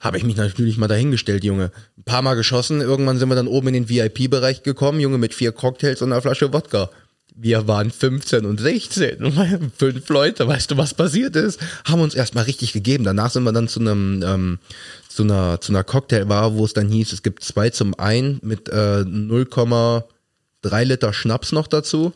[0.00, 1.72] Habe ich mich natürlich mal dahingestellt, Junge.
[1.96, 5.34] Ein paar Mal geschossen, irgendwann sind wir dann oben in den VIP-Bereich gekommen, Junge, mit
[5.34, 6.90] vier Cocktails und einer Flasche Wodka.
[7.34, 11.60] Wir waren 15 und 16, fünf Leute, weißt du, was passiert ist?
[11.84, 13.04] Haben uns erstmal richtig gegeben.
[13.04, 14.58] Danach sind wir dann zu einem, ähm,
[15.08, 18.68] zu einer, zu einer Cocktailbar, wo es dann hieß, es gibt zwei zum einen mit
[18.68, 22.12] äh, 0,3 Liter Schnaps noch dazu.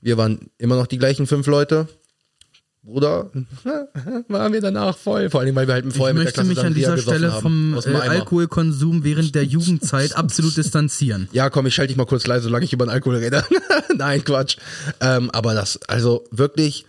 [0.00, 1.88] Wir waren immer noch die gleichen fünf Leute.
[2.88, 3.30] Bruder,
[4.28, 5.28] waren wir danach voll.
[5.28, 7.32] Vor allem, weil wir halt vorher Ich mit der möchte Klasse mich an dieser Stelle
[7.34, 7.42] haben.
[7.42, 7.92] vom Aus äh.
[7.94, 11.28] Alkoholkonsum während der Jugendzeit absolut distanzieren.
[11.32, 13.44] Ja, komm, ich schalte dich mal kurz leise, solange ich über den Alkohol rede.
[13.94, 14.56] Nein, Quatsch.
[15.02, 16.86] Ähm, aber das, also wirklich,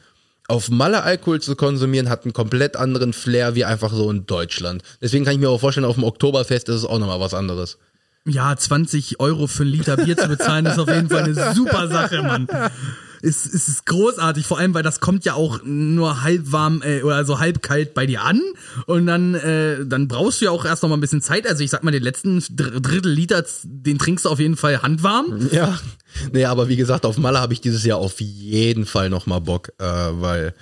[0.48, 4.84] auf Malle Alkohol zu konsumieren, hat einen komplett anderen Flair wie einfach so in Deutschland.
[5.02, 7.78] Deswegen kann ich mir auch vorstellen, auf dem Oktoberfest ist es auch nochmal was anderes.
[8.26, 11.90] Ja, 20 Euro für einen Liter Bier zu bezahlen, ist auf jeden Fall eine super
[11.90, 12.48] Sache, Mann.
[13.22, 17.02] Es, es ist großartig, vor allem, weil das kommt ja auch nur halb warm äh,
[17.04, 18.42] oder so halb kalt bei dir an
[18.86, 21.48] und dann, äh, dann brauchst du ja auch erst noch mal ein bisschen Zeit.
[21.48, 24.82] Also ich sag mal, den letzten Dr Drittel Liter, den trinkst du auf jeden Fall
[24.82, 25.50] handwarm.
[25.52, 25.80] Ja.
[26.32, 29.70] Nee, aber wie gesagt, auf Malle habe ich dieses Jahr auf jeden Fall nochmal Bock,
[29.80, 30.54] äh, weil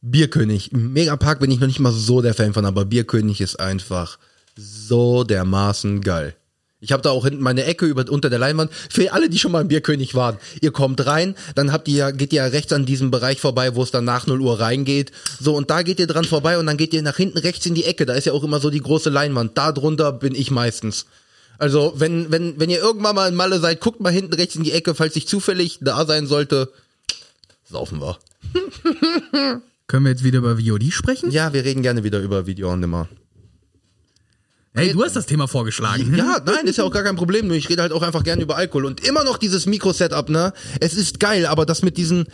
[0.00, 4.18] Bierkönig, Megapark bin ich noch nicht mal so der Fan von, aber Bierkönig ist einfach
[4.56, 6.34] so dermaßen geil.
[6.82, 8.72] Ich habe da auch hinten meine Ecke über, unter der Leinwand.
[8.90, 12.32] Für alle, die schon mal im Bierkönig waren, ihr kommt rein, dann habt ihr geht
[12.32, 15.12] ihr ja rechts an diesem Bereich vorbei, wo es dann nach 0 Uhr reingeht.
[15.40, 17.76] So, und da geht ihr dran vorbei und dann geht ihr nach hinten rechts in
[17.76, 18.04] die Ecke.
[18.04, 19.56] Da ist ja auch immer so die große Leinwand.
[19.56, 21.06] Da drunter bin ich meistens.
[21.56, 24.64] Also, wenn, wenn, wenn ihr irgendwann mal in Malle seid, guckt mal hinten rechts in
[24.64, 26.72] die Ecke, falls ich zufällig da sein sollte.
[27.62, 28.18] Saufen wir.
[29.86, 31.30] Können wir jetzt wieder über VOD sprechen?
[31.30, 33.08] Ja, wir reden gerne wieder über Video on Demand.
[34.74, 36.14] Hey, du hast das Thema vorgeschlagen.
[36.16, 37.46] Ja, nein, ist ja auch gar kein Problem.
[37.46, 38.86] Nur ich rede halt auch einfach gerne über Alkohol.
[38.86, 40.54] Und immer noch dieses Mikro-Setup, ne?
[40.80, 42.24] Es ist geil, aber das mit diesen.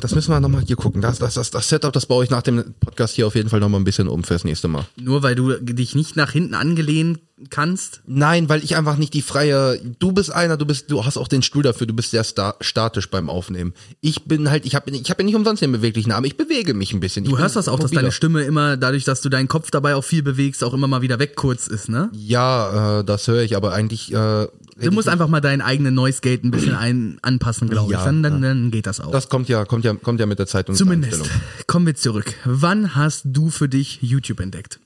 [0.00, 1.02] Das müssen wir nochmal hier gucken.
[1.02, 3.60] Das, das, das, das Setup, das baue ich nach dem Podcast hier auf jeden Fall
[3.60, 4.86] nochmal ein bisschen um fürs nächste Mal.
[4.96, 7.18] Nur weil du dich nicht nach hinten angelehnen
[7.50, 8.00] kannst.
[8.06, 9.78] Nein, weil ich einfach nicht die freie.
[9.98, 12.54] Du bist einer, du bist, du hast auch den Stuhl dafür, du bist sehr sta
[12.60, 13.74] statisch beim Aufnehmen.
[14.00, 16.72] Ich bin halt, ich habe ich hab ja nicht umsonst den beweglichen Arm, ich bewege
[16.74, 17.24] mich ein bisschen.
[17.24, 18.02] Ich Du hörst das auch, dass mobiler.
[18.02, 21.02] deine Stimme immer, dadurch, dass du deinen Kopf dabei auch viel bewegst, auch immer mal
[21.02, 22.10] wieder weg kurz ist, ne?
[22.14, 24.12] Ja, äh, das höre ich, aber eigentlich.
[24.12, 24.46] Äh,
[24.78, 27.98] Du musst einfach mal deinen eigenen Noise Gate ein bisschen ein, anpassen, glaube ich.
[27.98, 29.10] Ja, Dann, dann, dann geht das auch.
[29.10, 31.22] das kommt ja, kommt ja, kommt ja mit der Zeit und Zumindest.
[31.66, 32.34] Kommen wir zurück.
[32.44, 34.78] Wann hast du für dich YouTube entdeckt?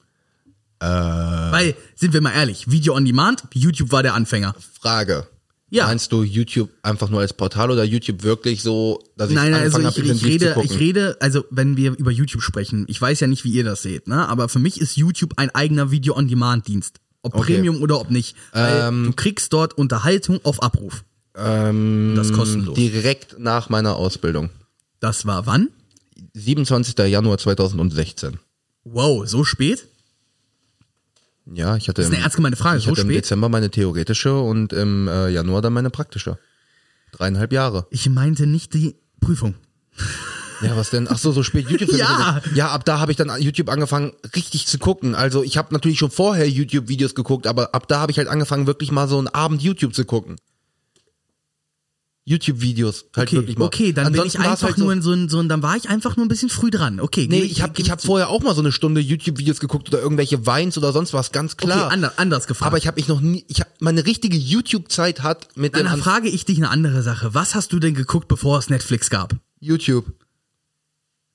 [0.80, 4.54] Weil, sind wir mal ehrlich, Video on Demand, YouTube war der Anfänger.
[4.80, 5.26] Frage.
[5.72, 5.86] Ja.
[5.86, 9.62] Meinst du YouTube einfach nur als Portal oder YouTube wirklich so, dass ich Nein, nein,
[9.62, 13.00] also angefangen ich, habe, ich rede, ich rede, also wenn wir über YouTube sprechen, ich
[13.00, 14.28] weiß ja nicht, wie ihr das seht, ne?
[14.28, 16.96] Aber für mich ist YouTube ein eigener Video-on-Demand-Dienst.
[17.22, 17.54] Ob Okay.
[17.54, 18.34] Premium oder ob nicht.
[18.54, 21.04] Ähm, du kriegst dort Unterhaltung auf Abruf.
[21.36, 22.74] ähm, Das kostenlos.
[22.74, 24.50] Direkt nach meiner Ausbildung.
[24.98, 25.68] Das war wann?
[26.34, 26.98] 27.
[27.06, 28.38] Januar 2016.
[28.84, 29.86] Wow, so spät?
[31.46, 33.24] Ja, ich hatte, Das ist eine im, ernst gemeinte Frage, ich so hatte im spät?
[33.24, 36.38] Dezember meine theoretische und im äh, Januar dann meine praktische.
[37.12, 37.86] Dreieinhalb Jahre.
[37.90, 39.54] Ich meinte nicht die Prüfung.
[40.62, 41.08] Ja, was denn?
[41.10, 41.90] Ach so, so spät YouTube.
[41.96, 42.40] Ja.
[42.54, 45.14] Ja, ab da habe ich dann YouTube angefangen, richtig zu gucken.
[45.14, 48.66] Also ich habe natürlich schon vorher YouTube-Videos geguckt, aber ab da habe ich halt angefangen,
[48.66, 50.36] wirklich mal so einen Abend YouTube zu gucken.
[52.26, 53.64] YouTube-Videos halt Okay, wirklich mal.
[53.66, 55.62] okay, dann Ansonsten bin ich einfach halt so, nur in so ein, so ein, dann
[55.62, 57.00] war ich einfach nur ein bisschen früh dran.
[57.00, 60.00] Okay, Nee, ich habe ich hab vorher auch mal so eine Stunde YouTube-Videos geguckt oder
[60.00, 61.86] irgendwelche Weins oder sonst was, ganz klar.
[61.86, 62.66] Okay, anders, anders gefragt.
[62.68, 65.98] aber ich habe mich noch nie, ich habe meine richtige YouTube-Zeit hat mit dann An-
[66.00, 67.34] frage ich dich eine andere Sache.
[67.34, 69.34] Was hast du denn geguckt, bevor es Netflix gab?
[69.58, 70.06] YouTube.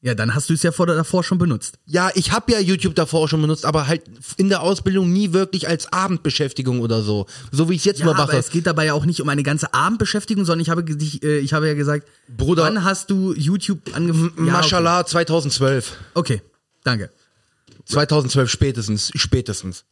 [0.05, 1.79] Ja, dann hast du es ja vor, davor schon benutzt.
[1.87, 4.03] Ja, ich habe ja YouTube davor auch schon benutzt, aber halt
[4.37, 7.25] in der Ausbildung nie wirklich als Abendbeschäftigung oder so.
[7.51, 8.37] So wie ich es jetzt Ja, aber mache.
[8.37, 11.39] es geht dabei ja auch nicht um eine ganze Abendbeschäftigung, sondern ich habe dich, äh,
[11.39, 14.45] ich habe ja gesagt, Bruder- wann hast du YouTube angefangen?
[14.45, 15.93] Ja, Mashallah 2012.
[16.13, 16.35] Okay.
[16.35, 16.41] okay,
[16.83, 17.09] danke.
[17.85, 19.85] 2012 spätestens, spätestens.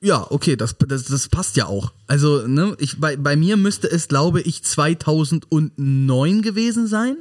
[0.00, 1.92] Ja, okay, das, das, das passt ja auch.
[2.06, 7.16] Also, ne, ich, bei, bei mir müsste es, glaube ich, 2009 gewesen sein.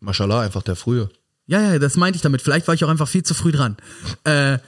[0.00, 1.08] Mashallah, einfach der frühe.
[1.48, 2.42] Ja, ja, das meinte ich damit.
[2.42, 3.78] Vielleicht war ich auch einfach viel zu früh dran.
[4.24, 4.58] Äh,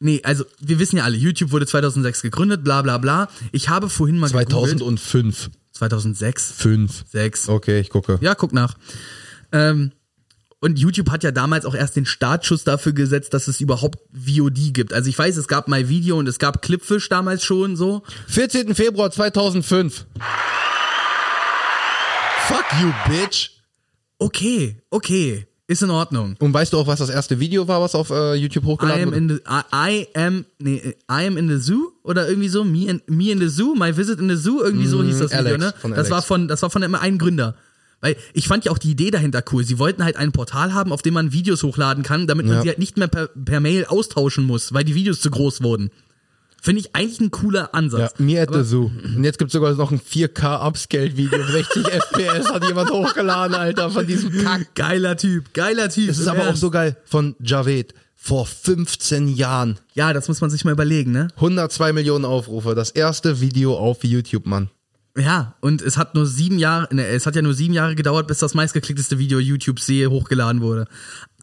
[0.00, 3.28] nee, also wir wissen ja alle, YouTube wurde 2006 gegründet, bla bla bla.
[3.52, 4.80] Ich habe vorhin mal gegoogelt.
[4.80, 5.50] 2005.
[5.72, 6.52] 2006?
[6.58, 7.04] 5.
[7.08, 7.48] 6.
[7.48, 8.18] Okay, ich gucke.
[8.20, 8.74] Ja, guck nach.
[9.52, 9.92] Ähm,
[10.58, 14.72] und YouTube hat ja damals auch erst den Startschuss dafür gesetzt, dass es überhaupt VOD
[14.74, 14.92] gibt.
[14.92, 18.02] Also ich weiß, es gab mal Video und es gab Clipfish damals schon so.
[18.26, 18.74] 14.
[18.74, 20.04] Februar 2005.
[22.48, 23.50] Fuck you, bitch.
[24.18, 26.36] Okay, okay, ist in Ordnung.
[26.40, 29.02] Und weißt du auch, was das erste Video war, was auf äh, YouTube I hochgeladen
[29.04, 29.16] am wurde?
[29.18, 32.86] in the I, I am nee, I am in the zoo oder irgendwie so me
[32.90, 35.38] in, me in the zoo, my visit in the zoo irgendwie so hieß das Video,
[35.46, 35.74] Alex, ne?
[35.80, 36.10] von Das Alex.
[36.10, 37.54] war von das war von einem einen Gründer.
[38.00, 39.64] Weil ich fand ja auch die Idee dahinter cool.
[39.64, 42.62] Sie wollten halt ein Portal haben, auf dem man Videos hochladen kann, damit man Ja.
[42.62, 45.90] sie halt nicht mehr per, per Mail austauschen muss, weil die Videos zu groß wurden.
[46.64, 48.18] Finde ich eigentlich ein cooler Ja, Ansatz.
[48.18, 48.90] mir at the Zoo.
[49.04, 54.32] Und jetzt gibt's sogar noch ein 4K-Upscale-Video, 60 FPS hat jemand hochgeladen, Alter, von diesem
[54.42, 54.74] Kack.
[54.74, 56.08] Geiler Typ, geiler Typ.
[56.08, 57.92] Das ist aber auch so geil von Javed.
[58.16, 59.78] Vor 15 Jahren.
[59.92, 61.28] Ja, das muss man sich mal überlegen, ne?
[61.36, 62.74] 102 Millionen Aufrufe.
[62.74, 64.70] Das erste Video auf YouTube, Mann.
[65.18, 68.26] Ja, und es hat nur sieben Jahre, ne, es hat ja nur sieben Jahre gedauert,
[68.26, 70.86] bis das meistgeklickteste Video YouTube sehe hochgeladen wurde.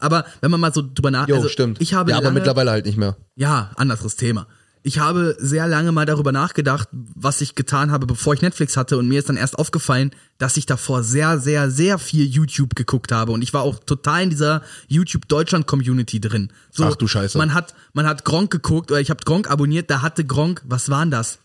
[0.00, 1.80] Aber wenn man mal so drüber nach, Jo, also stimmt.
[1.80, 3.16] ich habe ja, aber mittlerweile halt nicht mehr.
[3.36, 4.48] ja, anderes Thema.
[4.84, 8.98] Ich habe sehr lange mal darüber nachgedacht, was ich getan habe, bevor ich Netflix hatte
[8.98, 13.12] und mir ist dann erst aufgefallen, dass ich davor sehr, sehr, sehr viel YouTube geguckt
[13.12, 16.52] habe und ich war auch total in dieser YouTube Deutschland Community drin.
[16.72, 17.38] So, Ach du Scheiße.
[17.38, 20.90] Man hat, man hat Gronk geguckt oder ich habe Gronk abonniert, da hatte Gronk, was
[20.90, 21.38] waren das?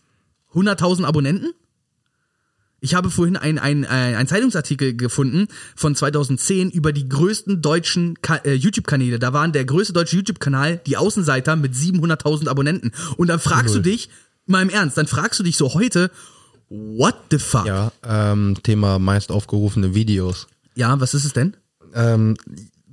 [0.54, 1.52] 100.000 Abonnenten?
[2.80, 8.20] Ich habe vorhin einen ein, ein, ein Zeitungsartikel gefunden von 2010 über die größten deutschen
[8.22, 9.18] Ka äh, YouTube-Kanäle.
[9.18, 12.92] Da waren der größte deutsche YouTube-Kanal die Außenseiter mit 700.000 Abonnenten.
[13.16, 14.10] Und dann fragst du dich,
[14.46, 16.10] mal im Ernst, dann fragst du dich so heute,
[16.68, 17.66] what the fuck?
[17.66, 20.46] Ja, Ja, ähm, Thema meist aufgerufene Videos.
[21.00, 21.56] was ist es denn?
[21.94, 22.36] Ähm,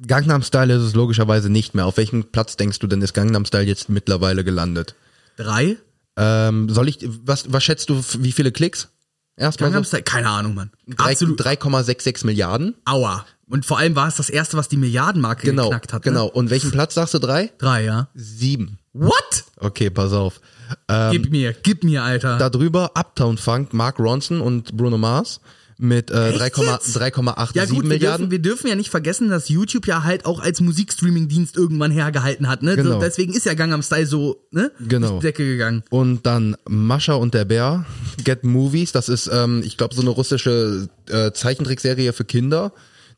[0.08, 1.86] Gangnam Style ist es logischerweise nicht mehr.
[1.86, 4.96] Auf welchem Platz denkst du denn ist Gangnam Style jetzt mittlerweile gelandet?
[5.38, 5.78] Drei?
[6.18, 8.90] Ähm, soll ich, was, was schätzt du, wie viele Klicks?
[9.38, 9.84] Erstmal Gangnam?
[9.84, 10.04] Style?
[10.04, 10.72] Keine Ahnung, Mann.
[10.88, 11.40] Drei- Absolut.
[11.42, 12.76] 3,66 Milliarden.
[12.86, 13.26] Aua.
[13.48, 16.02] Und vor allem war es das erste, was die Milliardenmarke Genau, geknackt hat.
[16.04, 16.26] genau.
[16.26, 16.32] Ne?
[16.32, 17.20] Und welchen Platz sagst du?
[17.20, 17.52] Drei?
[17.60, 18.08] Drei, ja.
[18.16, 18.80] Sieben.
[18.94, 19.44] What?
[19.60, 20.40] Okay, pass auf.
[20.88, 22.38] Ähm, Gib mir, gib mir, Alter.
[22.40, 25.42] darüber Uptown Funk, Mark Ronson und Bruno Mars
[25.78, 26.98] mit äh, Echt 3,- jetzt?
[26.98, 28.30] 3,87 Ja gut, wir Milliarden.
[28.30, 32.48] dürfen, wir dürfen ja nicht vergessen, dass YouTube ja halt auch als Musikstreaming-Dienst irgendwann hergehalten
[32.48, 32.64] hat.
[32.64, 32.76] Ne?
[32.76, 33.00] Genau.
[33.00, 34.72] Deswegen ist ja Gangnam Style so ne?
[34.88, 35.10] Genau.
[35.10, 35.84] durch die Decke gegangen.
[35.90, 37.86] Und dann Mascha und der Bär,
[38.24, 42.72] Get Movies, das ist, ähm, ich glaube, so eine russische äh, Zeichentrickserie für Kinder.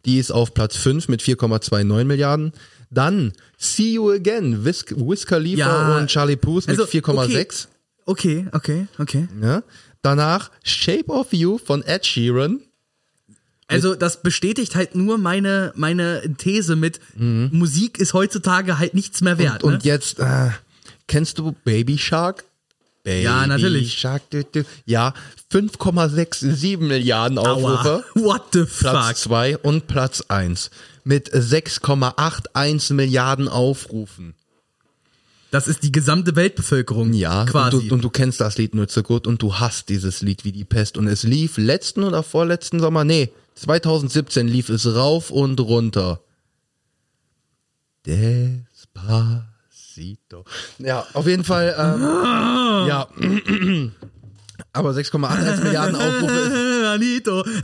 [0.05, 2.53] Die ist auf Platz 5 mit 4,29 Milliarden.
[2.89, 7.68] Dann See You Again, Wiz, Wiz Khalifa Ja, und Charlie Puth mit also, 4,6.
[8.05, 9.28] Okay, okay, okay.
[9.41, 9.64] Ja.
[10.02, 12.62] Danach Shape of You von Ed Sheeran.
[13.68, 19.38] Also das bestätigt halt nur meine, meine These mit Musik ist heutzutage halt nichts mehr
[19.38, 19.64] wert.
[19.64, 19.68] Mhm.
[19.70, 19.91] Und ne?
[19.91, 20.52] jetzt, äh,
[21.08, 22.45] kennst du Baby Shark?
[23.04, 23.93] Baby Ja, natürlich.
[23.98, 24.64] Shark, du, du.
[24.86, 25.14] Ja,
[25.52, 28.04] 5,67 Milliarden Aufrufe.
[28.04, 28.04] Aua.
[28.16, 29.16] What the Platz fuck?
[29.32, 30.72] 2 und Platz 1
[31.04, 34.34] mit 6,81 Milliarden Aufrufen.
[35.52, 37.14] Das ist die gesamte Weltbevölkerung.
[37.14, 37.78] Ja, quasi.
[37.78, 40.43] Und, du, und du kennst das Lied nur zu gut und du hast dieses Lied
[40.43, 40.98] wie die Pest.
[40.98, 46.22] Und es lief letzten oder vorletzten Sommer, nee, 2017 lief es rauf und runter.
[48.06, 48.45] Despacito.
[50.80, 52.02] Ja, auf jeden Fall, ähm,
[52.88, 53.08] ja.
[54.74, 56.54] Aber 6,81 Milliarden Aufrufe ist
[56.88, 57.39] Anito.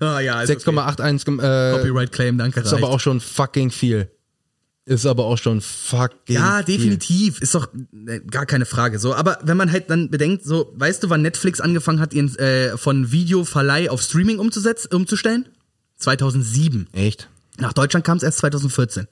[0.00, 0.70] Aber ah, ja, ist okay.
[0.70, 2.60] 6,81 äh, Copyright Claim, danke.
[2.60, 2.92] ist aber reicht.
[2.94, 4.10] auch schon fucking viel.
[4.88, 6.76] Ist aber auch schon fucking Ja, viel.
[6.76, 7.40] definitiv.
[7.40, 7.66] Ist doch
[8.06, 9.00] äh, gar keine Frage.
[9.00, 12.34] So, aber wenn man halt dann bedenkt, so, weißt du, wann Netflix angefangen hat, ihren
[12.38, 15.48] äh, von Videoverleih auf Streaming umzusetzen, umzustellen?
[15.98, 16.86] 2007.
[16.92, 17.28] Echt?
[17.58, 19.08] Nach Deutschland kam es erst 2014.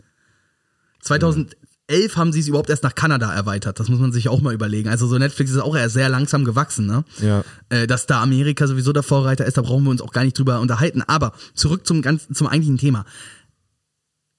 [1.01, 3.81] 2011 haben sie es überhaupt erst nach Kanada erweitert.
[3.81, 4.89] Das muss man sich auch mal überlegen.
[4.89, 7.05] Also so Netflix ist auch eher sehr langsam gewachsen, ne?
[7.21, 7.45] Ja.
[7.69, 10.39] Äh, dass da Amerika sowieso der Vorreiter ist, da brauchen wir uns auch gar nicht
[10.39, 11.03] drüber unterhalten.
[11.03, 13.05] Aber zurück zum ganzen, zum eigentlichen Thema.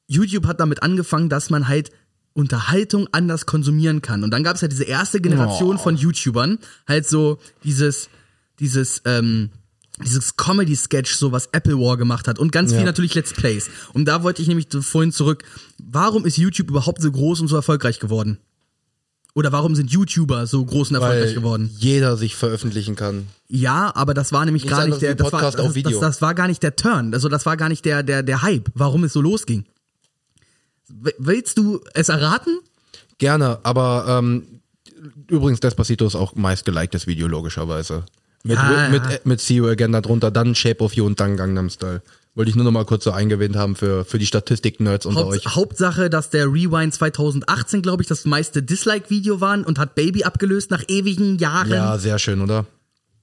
[0.08, 1.91] YouTube hat damit angefangen, dass man halt
[2.34, 4.24] Unterhaltung anders konsumieren kann.
[4.24, 5.80] Und dann gab es ja diese erste Generation Oh.
[5.80, 8.10] von YouTubern, halt so dieses,
[8.60, 9.49] dieses, ähm,
[10.03, 12.86] dieses Comedy-Sketch, so was Apple War gemacht hat und ganz viel Ja.
[12.86, 13.70] natürlich Let's Plays.
[13.93, 15.43] Und da wollte ich nämlich vorhin zurück.
[15.82, 18.38] Warum ist YouTube überhaupt so groß und so erfolgreich geworden?
[19.34, 21.70] Oder warum sind YouTuber so groß und erfolgreich Weil geworden?
[21.78, 23.28] jeder sich veröffentlichen kann.
[23.47, 25.56] Ja, aber das war nämlich Nichts gar nicht der, das war, das.
[25.56, 27.14] Das, das war gar nicht der Turn.
[27.14, 29.66] Also das war gar nicht der, der, der Hype, warum es so losging.
[30.88, 32.59] Willst du es erraten?
[33.17, 34.43] Gerne, aber ähm,
[35.27, 38.03] übrigens Despacito ist auch meist geliktes Video, logischerweise.
[38.43, 38.89] Mit, mit, ja.
[38.89, 42.03] mit, mit See You Again darunter, dann Shape of You und dann Gangnam Style.
[42.36, 45.45] Wollte ich nur noch mal kurz so eingewähnt haben für, für die Statistik-Nerds unter euch.
[45.45, 50.25] Haupt, Hauptsache, dass der Rewind 2018, glaube ich, das meiste Dislike-Video war und hat Baby
[50.25, 51.71] abgelöst nach ewigen Jahren.
[51.71, 52.65] Ja, sehr schön, oder?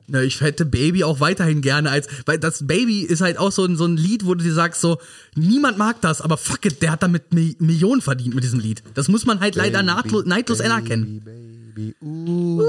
[0.09, 3.65] Na, ich hätte Baby auch weiterhin gerne als, weil das Baby ist halt auch so
[3.65, 4.99] ein, so ein Lied, wo du dir sagst so,
[5.35, 8.83] niemand mag das, aber fuck it, der hat damit Mi Millionen verdient mit diesem Lied.
[8.95, 11.23] Das muss man halt leider nahtlos, neidlos anerkennen.
[11.25, 12.63] Baby, uh.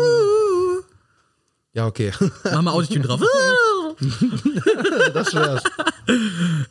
[1.74, 2.12] Ja, okay.
[2.44, 3.22] Machen wir Autotune drauf.
[5.14, 5.64] das wär's.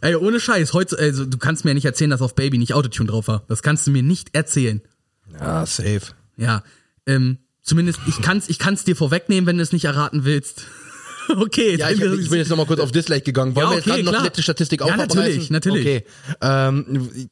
[0.00, 2.74] Ey, ohne Scheiß, heute, also du kannst mir ja nicht erzählen, dass auf Baby nicht
[2.74, 3.44] Autotune drauf war.
[3.48, 4.80] Das kannst du mir nicht erzählen.
[5.38, 6.02] Ja, safe.
[6.36, 6.62] Ja,
[7.06, 10.62] ähm, zumindest ich kann's, ich kann's dir vorwegnehmen, wenn du es nicht erraten willst.
[11.36, 11.76] okay.
[11.78, 13.54] Ja, ich, dann- ich bin jetzt noch mal kurz auf Dislike gegangen.
[13.54, 15.08] Wollen Ja, wir jetzt okay, gerade noch die letzte Statistik Ja, aufreißen?
[15.16, 15.86] natürlich, natürlich.
[15.86, 16.04] Okay.
[16.40, 17.28] Ähm,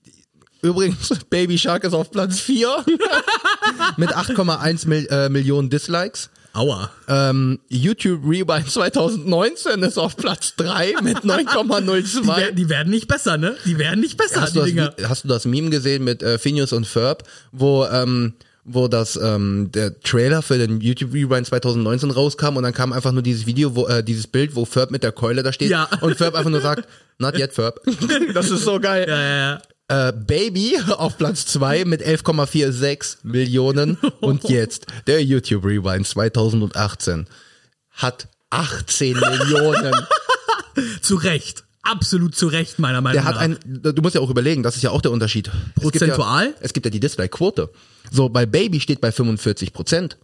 [0.62, 2.84] übrigens, Baby Shark ist auf Platz 4
[3.96, 6.30] mit 8,1 Mil äh, Millionen Dislikes.
[6.52, 6.90] Aua.
[7.06, 12.50] Ähm, YouTube Rewind 2019 ist auf Platz 3 mit Die, wer- 9,02.
[12.52, 13.56] die werden nicht besser, ne?
[13.64, 14.88] Die werden nicht besser, Hast die du, Dinger.
[14.96, 17.22] das, hast du das Meme gesehen mit äh, Phineas und Ferb,
[17.52, 18.34] wo ähm,
[18.64, 23.12] wo das ähm, der Trailer für den YouTube Rewind 2019 rauskam und dann kam einfach
[23.12, 25.88] nur dieses Video, wo äh, dieses Bild, wo Ferb mit der Keule da steht Ja.
[26.00, 26.86] und Ferb einfach nur sagt,
[27.18, 27.80] not yet Ferb.
[28.34, 29.06] das ist so geil.
[29.08, 30.08] Ja, ja, ja.
[30.08, 37.26] Äh, Baby auf Platz 2 mit 11,46 Millionen und jetzt der YouTube Rewind 2018
[37.90, 39.94] hat 18 Millionen.
[41.02, 41.64] Zu Recht.
[41.82, 43.40] Absolut zu Recht, meiner Meinung Der nach.
[43.40, 45.48] hat ein, du musst ja auch überlegen, das ist ja auch der Unterschied.
[45.48, 45.52] Es
[45.82, 46.46] gibt Prozentual?
[46.48, 47.70] Ja, es gibt ja die Dislike-Quote.
[48.10, 50.18] So, bei Baby steht bei 45 Prozent.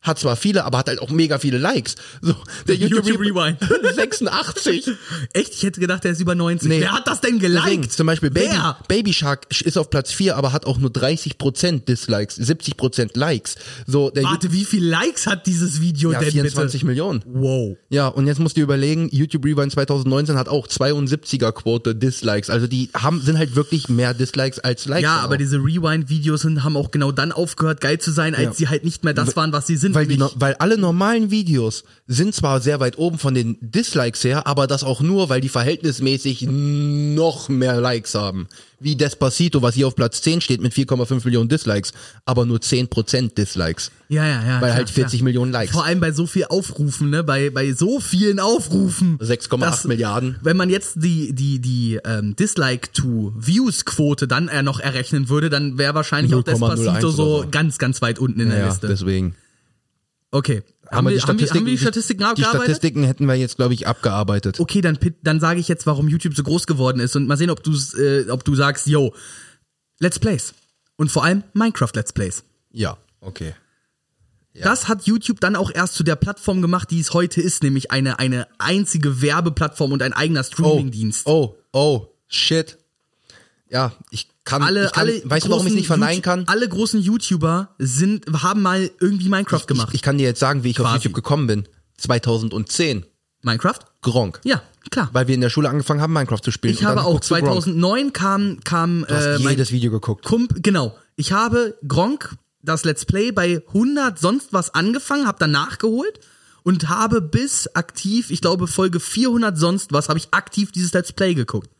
[0.00, 1.96] Hat zwar viele, aber hat halt auch mega viele Likes.
[2.22, 2.34] So,
[2.68, 3.58] der YouTube, YouTube Rewind.
[3.96, 4.90] 86.
[5.32, 5.54] Echt?
[5.54, 6.68] Ich hätte gedacht, der ist über 90.
[6.68, 6.80] Nee.
[6.80, 7.64] Wer hat das denn geliked?
[7.66, 8.78] Deswegen, zum Beispiel Baby, Wer?
[8.86, 13.56] Baby Shark ist auf Platz 4, aber hat auch nur 30% Dislikes, 70% Likes.
[13.86, 16.86] So, der Warte, wie viel Likes hat dieses Video ja, denn 24 bitte?
[16.86, 17.22] Millionen.
[17.26, 17.76] Wow.
[17.90, 22.50] Ja, und jetzt musst du überlegen, YouTube Rewind 2019 hat auch 72er Quote Dislikes.
[22.50, 25.02] Also die haben, sind halt wirklich mehr Dislikes als Likes.
[25.02, 25.38] Ja, aber auch.
[25.38, 28.52] diese Rewind-Videos haben auch genau dann aufgehört, geil zu sein, als Ja.
[28.54, 29.87] sie halt nicht mehr das waren, was sie sind.
[29.94, 34.46] Weil, die, weil alle normalen Videos sind zwar sehr weit oben von den Dislikes her,
[34.46, 38.46] aber das auch nur, weil die verhältnismäßig noch mehr Likes haben.
[38.80, 41.92] Wie Despacito, was hier auf Platz 10 steht mit 4,5 Millionen Dislikes,
[42.24, 43.90] aber nur 10% Dislikes.
[44.08, 44.60] ja, ja, ja.
[44.60, 45.24] Weil halt 40 klar.
[45.24, 45.72] Millionen Likes.
[45.74, 47.24] Vor allem bei so viel Aufrufen, ne?
[47.24, 49.18] Bei, bei so vielen Aufrufen.
[49.18, 50.36] 6,8 Das- Milliarden.
[50.42, 55.94] Wenn man jetzt die, die, die ähm, Dislike-to-Views-Quote dann äh, noch errechnen würde, dann wäre
[55.94, 57.48] wahrscheinlich auch 0,01 Despacito so oder so.
[57.50, 58.86] ganz, ganz weit unten in der Ja, Liste.
[58.86, 59.34] deswegen.
[60.30, 60.62] Okay.
[60.90, 62.62] Haben, wir, haben, wir, haben wir die Statistiken Die abgearbeitet?
[62.64, 64.58] Statistiken hätten wir jetzt, glaube ich, abgearbeitet.
[64.58, 67.50] okay, dann, dann sage ich jetzt, warum YouTube so groß geworden ist und mal sehen,
[67.50, 69.14] ob, du's, äh, ob du sagst, yo,
[69.98, 70.54] Let's Plays.
[70.96, 72.44] Und vor allem Minecraft Let's Plays.
[72.72, 73.54] Ja, okay.
[74.60, 77.92] Das hat YouTube dann auch erst zu der Plattform gemacht, die es heute ist, nämlich
[77.92, 81.26] eine, eine einzige Werbeplattform und ein eigener Oh, Streamingdienst.
[81.26, 82.76] oh, oh, shit.
[83.70, 86.44] Ja, ich kann, Alle, ich kann alle weißt du, warum ich nicht verneinen kann?
[86.48, 89.88] Alle großen YouTuber sind, haben mal irgendwie Minecraft gemacht.
[89.90, 90.96] Ich, ich kann dir jetzt sagen, wie ich auf Quasi.
[90.96, 91.68] YouTube gekommen bin.
[91.98, 93.04] 2010.
[93.42, 93.80] Minecraft?
[94.00, 94.40] Gronk.
[94.44, 95.10] Ja, klar.
[95.12, 96.72] Weil wir in der Schule angefangen haben, Minecraft zu spielen.
[96.72, 97.62] Ich habe auch guckst du Gronk.
[97.62, 100.24] 2009 kam kam Du hast äh, mein jedes Video geguckt.
[100.24, 100.96] Kump genau.
[101.16, 106.20] Ich habe Gronk das Let's Play bei 100 sonst was angefangen, habe dann nachgeholt
[106.62, 111.12] und habe bis aktiv, ich glaube Folge 400 sonst was, habe ich aktiv dieses Let's
[111.12, 111.70] Play geguckt.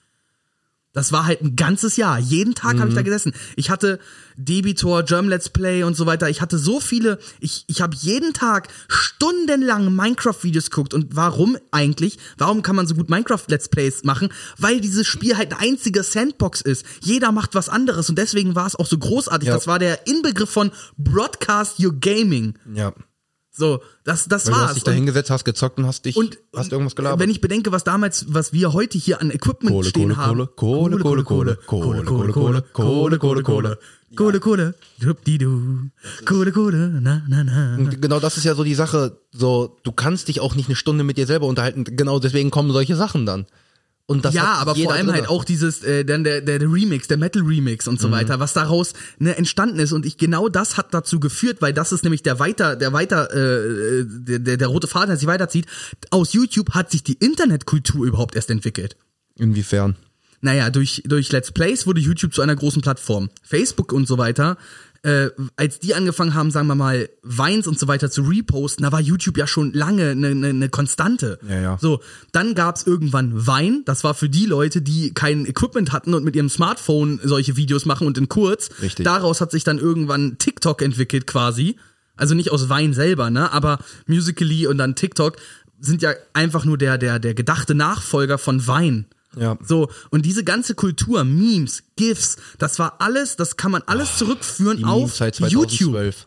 [0.95, 2.19] Das war halt ein ganzes Jahr.
[2.19, 3.35] Jeden Tag habe ich da gesessen.
[3.57, 4.01] Ich hatte
[4.37, 6.31] Debitor, German Let's Play und so weiter.
[6.31, 7.19] Ich hatte so viele.
[7.41, 10.95] Ich, ich habe jeden Tag stundenlang Minecraft-Videos geguckt.
[10.95, 12.19] Und warum eigentlich?
[12.39, 14.31] Warum kann man so gut Minecraft-Let's Plays machen?
[14.57, 16.87] Weil dieses Spiel halt eine einzige Sandbox ist.
[17.03, 18.09] Jeder macht was anderes.
[18.09, 19.49] Und deswegen war es auch so großartig.
[19.49, 19.55] Ja.
[19.55, 22.55] Das war der Inbegriff von Broadcast Your Gaming.
[22.73, 22.95] Ja.
[23.59, 24.69] So, das, das Weil du war's.
[24.69, 27.19] hast dich da hingesetzt, hast gezockt und hast dich, und, hast irgendwas gelabert.
[27.19, 30.49] Wenn ich bedenke, was damals, was wir heute hier an Equipment Kohle, stehen Kohle, haben.
[30.55, 33.79] Kohle, Kohle, Kohle, Kohle, Kohle, Kohle, Kohle, Kohle, Kohle, Kohle.
[34.15, 35.91] Kohle, Kohle, Schwuppdidu.
[36.25, 37.77] Kohle, Kohle, na, na, na.
[37.77, 40.77] Und genau das ist ja so die Sache, so, du kannst dich auch nicht eine
[40.77, 43.47] Stunde mit dir selber unterhalten, genau deswegen kommen solche Sachen dann.
[44.11, 45.17] Und das Ja, aber vor allem drin.
[45.17, 47.99] halt auch dieses, äh, dann der, der, der Remix, der Metal Remix und Mhm.
[47.99, 49.93] so weiter, was daraus ne, entstanden ist.
[49.93, 53.31] Und ich genau das hat dazu geführt, weil das ist nämlich der weiter, der weiter,
[53.35, 55.67] äh, der, der, der rote Faden, der sich weiterzieht.
[56.11, 58.97] Aus YouTube hat sich die Internetkultur überhaupt erst entwickelt.
[59.37, 59.97] Inwiefern?
[60.41, 63.29] Naja, durch, durch Let's Plays wurde YouTube zu einer großen Plattform.
[63.43, 64.57] Facebook und so weiter,
[65.03, 68.93] äh, als die angefangen haben, sagen wir mal, Vines und so weiter zu reposten, da
[68.93, 71.39] war YouTube ja schon lange eine ne, ne Konstante.
[71.49, 71.79] Ja, ja.
[71.81, 72.01] So,
[72.33, 76.37] dann gab's irgendwann Vine, das war für die Leute, die kein Equipment hatten und mit
[76.37, 78.71] ihrem Smartphone solche Videos machen und in kurz.
[78.83, 79.05] Richtig.
[79.05, 81.77] Daraus hat sich dann irgendwann TikTok entwickelt quasi.
[82.17, 85.37] Also nicht aus Vine selber, ne, aber Musically und dann TikTok
[85.81, 89.05] sind ja einfach nur der, der, der gedachte Nachfolger von Vine.
[89.41, 89.57] Ja.
[89.65, 94.79] So, und diese ganze Kultur, Memes, GIFs, das war alles, das kann man alles zurückführen
[94.79, 95.71] Die auf YouTube.
[95.71, 96.27] 2012.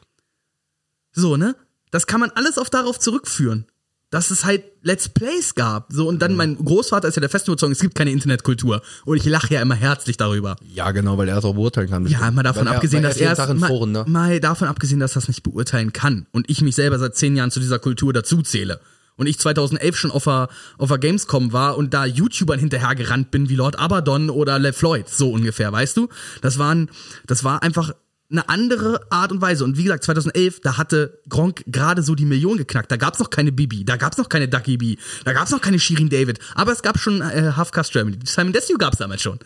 [1.14, 1.56] So, ne?
[1.92, 3.66] Das kann man alles auf darauf zurückführen.
[4.12, 5.94] Dass es halt Let's Plays gab.
[5.94, 8.82] So, und dann mein Großvater ist ja der festen Überzeugung, es gibt keine Internetkultur.
[9.06, 10.58] Und ich lache ja immer herzlich darüber.
[10.74, 12.06] Ja, genau, weil er es auch beurteilen kann.
[12.08, 14.04] Ja, mal davon Weil er- abgesehen, weil dass er in mal, Foren, ne?
[14.08, 16.28] mal davon abgesehen, dass das nicht beurteilen kann.
[16.32, 18.82] Und ich mich selber seit zehn Jahren zu dieser Kultur dazuzähle.
[19.18, 23.50] Und ich 2011 schon auf der, auf der Gamescom war und da YouTubern hinterhergerannt bin,
[23.50, 26.10] wie Lord Abaddon oder LeFloid, so ungefähr, weißt du?
[26.42, 26.90] Das waren,
[27.28, 27.94] das war einfach
[28.32, 29.64] eine andere Art und Weise.
[29.64, 32.92] Und wie gesagt, 2011, da hatte Gronk gerade so die Million geknackt.
[32.92, 34.96] Da gab's noch keine Bibi, da gab's noch keine Ducky B,
[35.26, 36.40] da gab's noch keine Shirin David.
[36.56, 38.20] Aber es gab schon äh, Half Cast Germany.
[38.24, 39.40] Simon Desue gab's damals schon.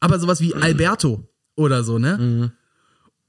[0.00, 2.52] Aber sowas wie Alberto oder so, ne?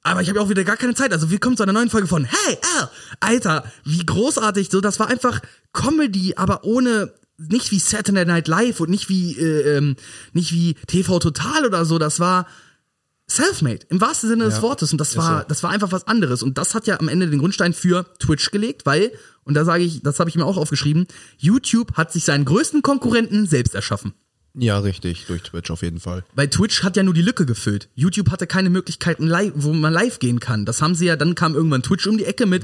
[0.04, 1.14] Aber ich habe ja auch wieder gar keine Zeit.
[1.14, 2.89] Also wir kommen zu einer neuen Folge von Hey Al,
[3.22, 4.70] Alter, wie großartig.
[4.70, 5.39] So, das war einfach
[5.72, 9.95] Comedy, aber ohne nicht wie Saturday Night Live und nicht wie äh, ähm,
[10.34, 11.97] nicht wie TV Total oder so.
[11.99, 12.47] Das war
[13.28, 15.45] Selfmade im wahrsten Sinne des Ja, Wortes und das war so.
[15.47, 18.51] das war einfach was anderes und das hat ja am Ende den Grundstein für Twitch
[18.51, 19.12] gelegt, weil
[19.45, 22.82] und da sage ich, das habe ich mir auch aufgeschrieben, YouTube hat sich seinen größten
[22.82, 24.14] Konkurrenten selbst erschaffen.
[24.56, 26.24] Ja, richtig, durch Twitch auf jeden Fall.
[26.36, 27.89] Weil Twitch hat ja nur die Lücke gefüllt.
[27.95, 30.66] YouTube hatte keine Möglichkeiten, live, wo man live gehen kann.
[30.66, 32.64] Das haben sie ja, dann kam irgendwann Twitch um die Ecke mit,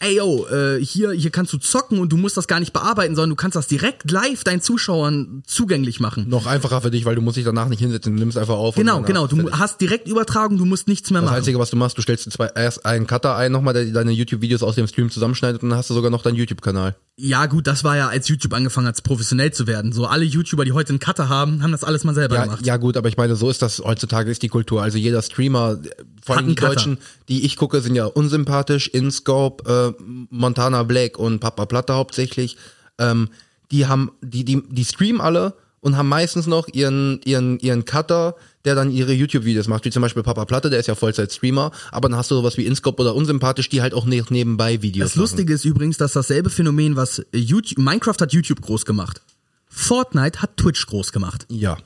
[0.00, 3.16] ey yo, äh, hier, hier kannst du zocken und du musst das gar nicht bearbeiten,
[3.16, 6.28] sondern du kannst das direkt live deinen Zuschauern zugänglich machen.
[6.28, 8.76] Noch einfacher für dich, weil du musst dich danach nicht hinsetzen, du nimmst einfach auf.
[8.76, 9.26] und Genau, genau.
[9.26, 9.54] Du fertig.
[9.58, 11.38] hast direkt Übertragung, du musst nichts mehr Das machen.
[11.38, 14.62] Einzige, was du machst, du stellst zwei, erst einen Cutter ein, nochmal, der deine YouTube-Videos
[14.62, 16.94] aus dem Stream zusammenschneidet und dann hast du sogar noch deinen YouTube-Kanal.
[17.16, 19.90] Ja, gut, das war ja, als YouTube angefangen hat, professionell zu werden.
[19.92, 22.64] So alle YouTuber, die heute einen Cutter haben, haben das alles mal selber Ja, gemacht.
[22.64, 24.80] ja gut, aber ich meine, so ist das heutzutage ist die Kultur.
[24.82, 25.78] Also jeder Streamer,
[26.24, 26.74] vor allem die Cutter.
[26.74, 28.86] Deutschen, die ich gucke, sind ja unsympathisch.
[28.86, 29.87] InScope, äh,
[30.30, 32.56] Montana Black und Papa Platte hauptsächlich.
[32.98, 33.28] Ähm,
[33.70, 38.34] die haben, die, die, die streamen alle und haben meistens noch ihren, ihren, ihren Cutter,
[38.64, 42.08] der dann ihre YouTube-Videos macht, wie zum Beispiel Papa Platte, der ist ja Vollzeit-Streamer, aber
[42.08, 45.16] dann hast du sowas wie InScope oder unsympathisch, die halt auch ne nebenbei Videos Das
[45.16, 49.22] Lustige ist übrigens, dass dasselbe Phänomen, was YouTube, Minecraft hat YouTube groß gemacht.
[49.68, 51.46] Fortnite hat Twitch groß gemacht.
[51.48, 51.60] machen.
[51.60, 51.78] Ja.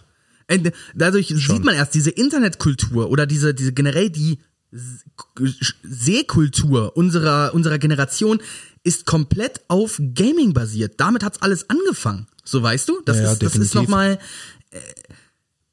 [0.51, 4.39] Und dadurch sieht man erst diese Internetkultur oder diese, diese generell die
[5.83, 8.41] Sehkultur unserer, unserer Generation
[8.85, 10.95] ist komplett auf Gaming basiert.
[10.99, 12.27] Damit hat's alles angefangen.
[12.45, 13.01] So weißt du?
[13.05, 14.19] Das Ja, ja, ist, das ist nochmal,
[14.71, 14.81] äh,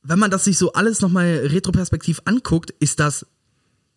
[0.04, 3.26] wenn man das sich so alles nochmal retroperspektiv anguckt, ist das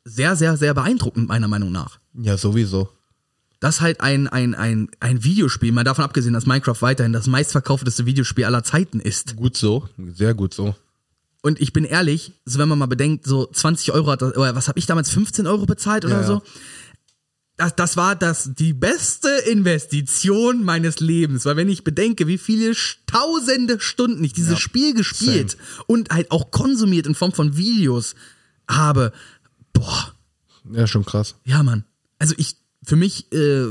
[0.05, 1.99] sehr, sehr, sehr beeindruckend, meiner Meinung nach.
[2.15, 2.89] Ja, sowieso.
[3.61, 8.07] dass halt ein, ein, ein, ein Videospiel, mal davon abgesehen, dass Minecraft weiterhin das meistverkaufteste
[8.07, 9.37] Videospiel aller Zeiten ist.
[9.37, 9.89] Gut so.
[10.15, 10.75] Sehr gut so.
[11.43, 14.55] Und ich bin ehrlich, so wenn man mal bedenkt, so 20 Euro hat das, oder
[14.55, 16.43] was habe ich damals, 15 Euro bezahlt oder Ja, so?
[17.57, 22.75] Das, das war das die beste Investition meines Lebens, weil wenn ich bedenke, wie viele
[23.07, 28.15] tausende Stunden ich dieses Spiel gespielt und halt auch konsumiert in Form von Videos
[28.69, 29.13] habe,
[29.73, 30.15] boah,
[30.73, 31.35] Ja, schon krass.
[31.45, 31.85] ja, Mann.
[32.19, 33.67] Also ich, für mich, äh,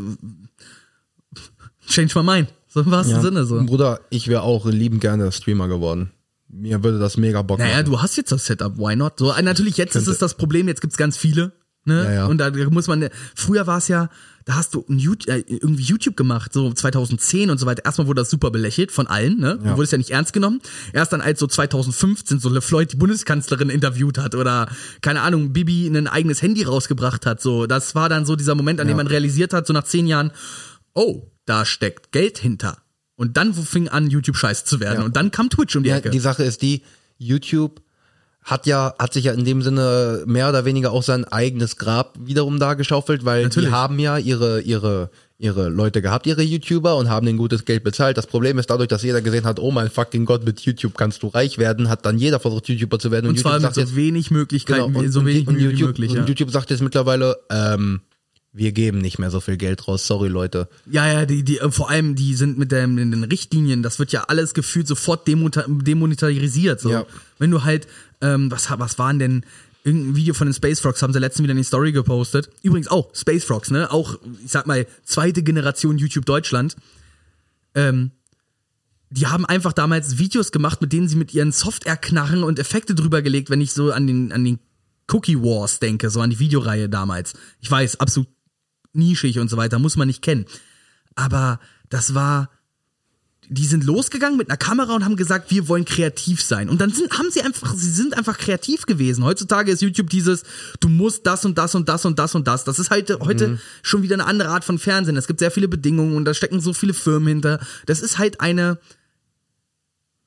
[1.88, 2.54] change my mind.
[2.68, 3.22] So im wahrsten Ja.
[3.22, 3.64] Sinne so.
[3.66, 6.12] Bruder, ich wäre auch liebend gerne Streamer geworden.
[6.54, 7.86] Mir würde das mega Bock Naja, machen.
[7.86, 9.14] du hast jetzt das Setup, why not?
[9.18, 11.54] So, äh, natürlich, jetzt ist es das Problem, jetzt gibt's ganz viele.
[11.86, 12.04] Ne?
[12.04, 12.26] Ja, ja.
[12.28, 14.10] Und da muss man, früher war es ja,
[14.46, 17.86] da hast du YouTube, äh, irgendwie YouTube gemacht, so 2010 und so weiter.
[17.86, 19.58] Erstmal wurde das super belächelt von allen, ne?
[19.58, 19.78] Du Ja.
[19.78, 20.62] wurdest ja nicht ernst genommen.
[20.94, 24.68] Erst dann als so 2015 so LeFloid die Bundeskanzlerin interviewt hat oder,
[25.02, 27.66] keine Ahnung, Bibi ein eigenes Handy rausgebracht hat, so.
[27.66, 30.32] Das war dann so dieser Moment, an dem man realisiert hat, so nach zehn Jahren,
[30.94, 32.78] oh, da steckt Geld hinter.
[33.22, 35.02] Und dann fing an, YouTube scheiße zu werden.
[35.02, 35.06] Ja.
[35.06, 36.10] Und dann kam Twitch um die Ja, Ecke.
[36.10, 36.82] die Sache ist die,
[37.20, 37.80] YouTube
[38.42, 42.18] hat ja, hat sich ja in dem Sinne mehr oder weniger auch sein eigenes Grab
[42.20, 43.70] wiederum da geschaufelt, weil Natürlich.
[43.70, 47.84] die haben ja ihre, ihre, ihre Leute gehabt, ihre YouTuber und haben den gutes Geld
[47.84, 48.18] bezahlt.
[48.18, 51.22] Das Problem ist dadurch, dass jeder gesehen hat, oh mein fucking Gott, mit YouTube kannst
[51.22, 53.30] du reich werden, hat dann jeder versucht, YouTuber zu werden.
[53.30, 55.88] und zwar YouTube mit so wenig genau, Möglichkeiten, und, so und, wenig und, wie YouTube,
[55.90, 56.10] möglich.
[56.10, 56.26] und Ja.
[56.26, 58.02] YouTube sagt jetzt mittlerweile, ähm,
[58.54, 60.68] wir geben nicht mehr so viel Geld raus, sorry Leute.
[60.90, 63.98] ja, ja, die, die, äh, vor allem, die sind mit den, mit den Richtlinien, das
[64.00, 66.82] wird ja alles gefühlt sofort demonetarisiert.
[66.82, 66.90] So.
[66.90, 67.06] Ja.
[67.40, 67.88] Wenn du halt,
[68.20, 69.46] ähm, was, was waren denn,
[69.84, 72.50] irgendein Video von den Space Frogs haben sie letztens wieder in die Story gepostet.
[72.62, 73.92] Übrigens auch, Space Frogs, ne?
[73.92, 76.76] Auch, ich sag mal, zweite Generation YouTube Deutschland.
[77.74, 78.12] Ähm,
[79.10, 83.22] die haben einfach damals Videos gemacht, mit denen sie mit ihren Software-Knarren und Effekte drüber
[83.22, 84.60] gelegt, wenn ich so an den, an den
[85.12, 87.34] Cookie Wars denke, so an die Videoreihe damals.
[87.60, 88.30] Ich weiß, absolut
[88.94, 90.46] nischig und so weiter, muss man nicht kennen.
[91.16, 92.50] Aber das war,
[93.50, 96.70] die sind losgegangen mit einer Kamera und haben gesagt, wir wollen kreativ sein.
[96.70, 99.26] Und dann sind, haben sie einfach, sie sind einfach kreativ gewesen.
[99.26, 100.44] Heutzutage ist YouTube dieses,
[100.80, 102.64] du musst das und das und das und das und das.
[102.64, 105.18] Das ist halt heute schon wieder eine andere Art von Fernsehen.
[105.18, 107.60] Es gibt sehr viele Bedingungen und da stecken so viele Firmen hinter.
[107.88, 108.80] Das ist halt eine,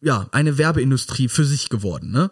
[0.02, 2.30] ja, eine Werbeindustrie für sich geworden, ne?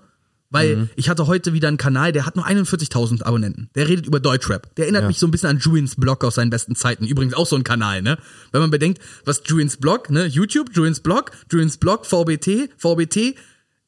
[0.53, 3.71] Weil ich hatte heute wieder einen Kanal, der hat nur 41.000 Abonnenten.
[3.75, 4.75] Der redet über Deutschrap.
[4.77, 5.09] Der erinnert Ja.
[5.09, 7.07] mich so ein bisschen an Julians Blog aus seinen besten Zeiten.
[7.07, 8.19] Übrigens auch so ein Kanal, ne?
[8.53, 10.27] Wenn man bedenkt, was Julians Blog, ne?
[10.27, 13.35] YouTube, Julians Blog, Julians Blog, VBT, VBT,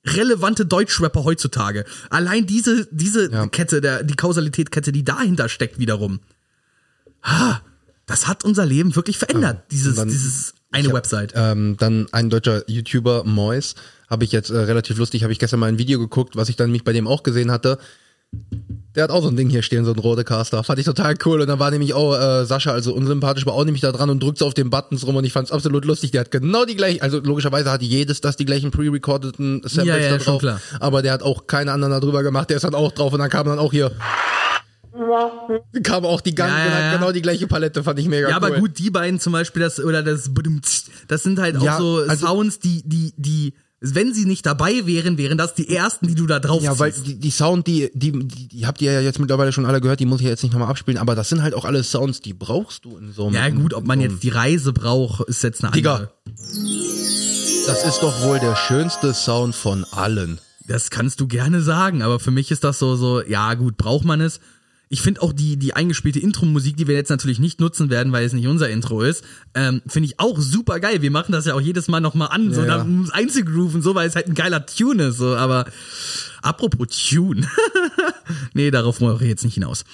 [0.07, 1.85] relevante Deutschrapper heutzutage.
[2.11, 3.47] Allein diese, diese Ja.
[3.47, 6.21] Kette, der, die Kausalitätkette, die dahinter steckt wiederum.
[7.23, 7.61] Ha,
[8.07, 9.65] das hat unser Leben wirklich verändert.
[9.71, 11.33] dieses, dann- dieses eine hab, Website.
[11.37, 13.75] Ähm, dann ein deutscher YouTuber, Mois,
[14.09, 16.57] habe ich jetzt äh, relativ lustig, habe ich gestern mal ein Video geguckt, was ich
[16.57, 17.79] dann mich bei dem auch gesehen hatte.
[18.97, 20.65] Der hat auch so ein Ding hier stehen, so ein Rodecaster.
[20.65, 21.41] Fand ich total cool.
[21.41, 24.21] Und dann war nämlich auch äh, Sascha, also unsympathisch, war auch nämlich da dran und
[24.23, 26.11] drückt so auf den Buttons rum und ich fand's absolut lustig.
[26.11, 29.97] Der hat genau die gleichen, also logischerweise hat jedes das die gleichen pre-recordeten Samples Ja,
[29.99, 30.41] ja, da drauf.
[30.41, 30.61] klar.
[30.81, 32.51] Aber der hat auch keine anderen da drüber gemacht.
[32.51, 33.93] Der ist dann auch drauf und dann kam dann auch hier.
[35.83, 36.93] Kam auch die ganze, Ja, ja, ja.
[36.97, 38.45] genau die gleiche Palette, fand ich mega Ja, cool.
[38.47, 40.31] aber gut, die beiden zum Beispiel, das, oder das,
[41.09, 44.87] das sind halt auch Ja, so also- Sounds, die, die, die, wenn sie nicht dabei
[44.87, 47.91] wären, wären das die ersten, die du da drauf Ja, weil die, die Sound, die,
[47.93, 50.43] die, die, die habt ihr ja jetzt mittlerweile schon alle gehört, die muss ich jetzt
[50.43, 53.27] nicht nochmal abspielen, aber das sind halt auch alle Sounds, die brauchst du in so
[53.27, 53.35] einem.
[53.35, 55.95] Ja, gut, ob man so jetzt die Reise braucht, ist jetzt eine Digga.
[55.97, 56.11] andere.
[56.27, 60.39] einem- Das ist doch wohl der schönste Sound von allen.
[60.67, 64.05] Das kannst du gerne sagen, aber für mich ist das so, so, ja, gut, braucht
[64.07, 64.41] man es.
[64.89, 68.25] Ich finde auch die, die eingespielte Intro-Musik, die wir jetzt natürlich nicht nutzen werden, weil
[68.25, 69.25] es nicht unser Intro ist,
[69.55, 71.03] ähm, finde ich auch super geil.
[71.03, 72.77] Wir machen das ja auch jedes Mal nochmal an, so Ja, ja.
[72.79, 75.65] dann einzugrooven, so, weil es halt ein geiler Tune ist, so, aber
[76.43, 77.49] apropos Tune.
[78.55, 79.85] nee, darauf wollte ich jetzt nicht hinaus.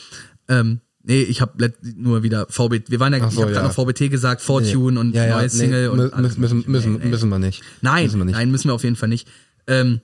[0.49, 3.68] Ähm, nee, ich habe nur wieder VBT, wir waren ja, Ach ich so, habe gerade
[3.68, 3.72] ja.
[3.72, 7.11] noch VBT gesagt, Fortune und ja, ja, neues nee, Single und müssen, müssen, Nee, nee.
[7.11, 7.62] müssen wir nicht.
[7.80, 8.34] Nein, müssen wir nicht.
[8.34, 9.28] nein, müssen wir auf jeden Fall nicht.
[9.66, 10.01] Ähm,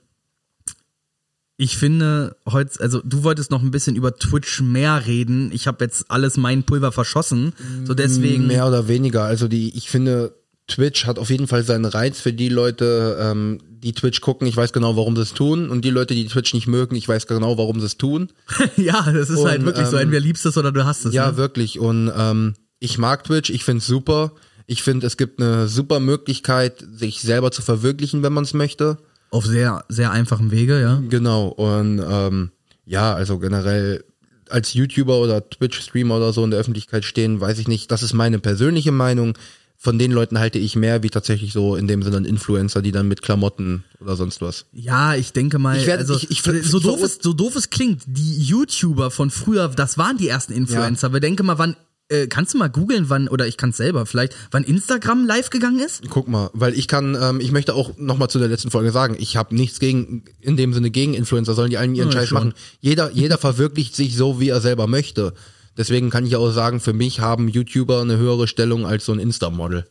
[1.57, 5.51] ich finde, heute, also du wolltest noch ein bisschen über Twitch mehr reden.
[5.51, 7.53] Ich habe jetzt alles mein Pulver verschossen.
[7.83, 8.45] So deswegen.
[8.45, 9.23] Mehr oder weniger.
[9.23, 10.35] Also die, ich finde,
[10.67, 14.47] Twitch hat auf jeden Fall seinen Reiz für die Leute, ähm, die Twitch gucken.
[14.47, 15.69] Ich weiß genau, warum sie es tun.
[15.69, 18.29] Und die Leute, die Twitch nicht mögen, ich weiß genau, warum sie es tun.
[18.77, 21.13] ja, das ist Und, halt wirklich so, ähm, entweder liebst es oder du hast es.
[21.13, 21.37] Ja, ne?
[21.37, 21.79] wirklich.
[21.79, 24.33] Und ähm, ich mag Twitch, ich find's super.
[24.67, 28.99] Ich finde, es gibt eine super Möglichkeit, sich selber zu verwirklichen, wenn man es möchte.
[29.29, 31.01] Auf sehr, sehr einfachem Wege, ja.
[31.09, 31.47] Genau.
[31.47, 32.51] Und ähm,
[32.85, 34.03] ja, also generell
[34.49, 37.91] als YouTuber oder Twitch-Streamer oder so in der Öffentlichkeit stehen, weiß ich nicht.
[37.91, 39.37] Das ist meine persönliche Meinung.
[39.79, 43.07] Von den Leuten halte ich mehr wie tatsächlich so in dem Sinne Influencer, die dann
[43.07, 44.65] mit Klamotten oder sonst was.
[44.71, 47.55] Ja, ich denke mal, Ich werd- also, ich- ich- so, ich- doof es, so doof
[47.55, 51.07] es klingt, die YouTuber von früher, das waren die ersten Influencer.
[51.07, 51.75] Aber denke mal, wann,
[52.09, 55.49] äh, kannst du mal googeln, wann, oder ich kann es selber vielleicht, wann Instagram live
[55.49, 56.01] gegangen ist?
[56.09, 59.15] Guck mal, weil ich kann, ähm, ich möchte auch nochmal zu der letzten Folge sagen,
[59.19, 62.29] ich habe nichts gegen, in dem Sinne gegen Influencer, sollen die allen ihren Ja, Scheiß
[62.29, 62.35] schon.
[62.37, 62.53] machen.
[62.79, 65.33] Jeder, jeder verwirklicht sich so, wie er selber möchte.
[65.77, 69.19] Deswegen kann ich auch sagen, für mich haben YouTuber eine höhere Stellung als so ein
[69.19, 69.85] Insta-Model.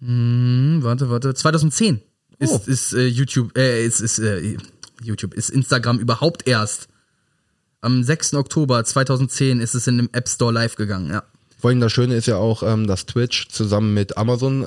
[0.00, 1.34] Hm, warte, warte.
[1.34, 2.00] 2010
[2.38, 2.60] ist, Oh.
[2.66, 4.56] ist äh, YouTube, äh, ist, ist äh,
[5.02, 6.88] YouTube, ist Instagram überhaupt erst.
[7.80, 8.34] Am 6.
[8.34, 11.22] Oktober 2010 ist es in dem App Store live gegangen, ja.
[11.58, 14.66] Vor allem das Schöne ist ja auch, ähm, dass Twitch zusammen mit Amazon äh,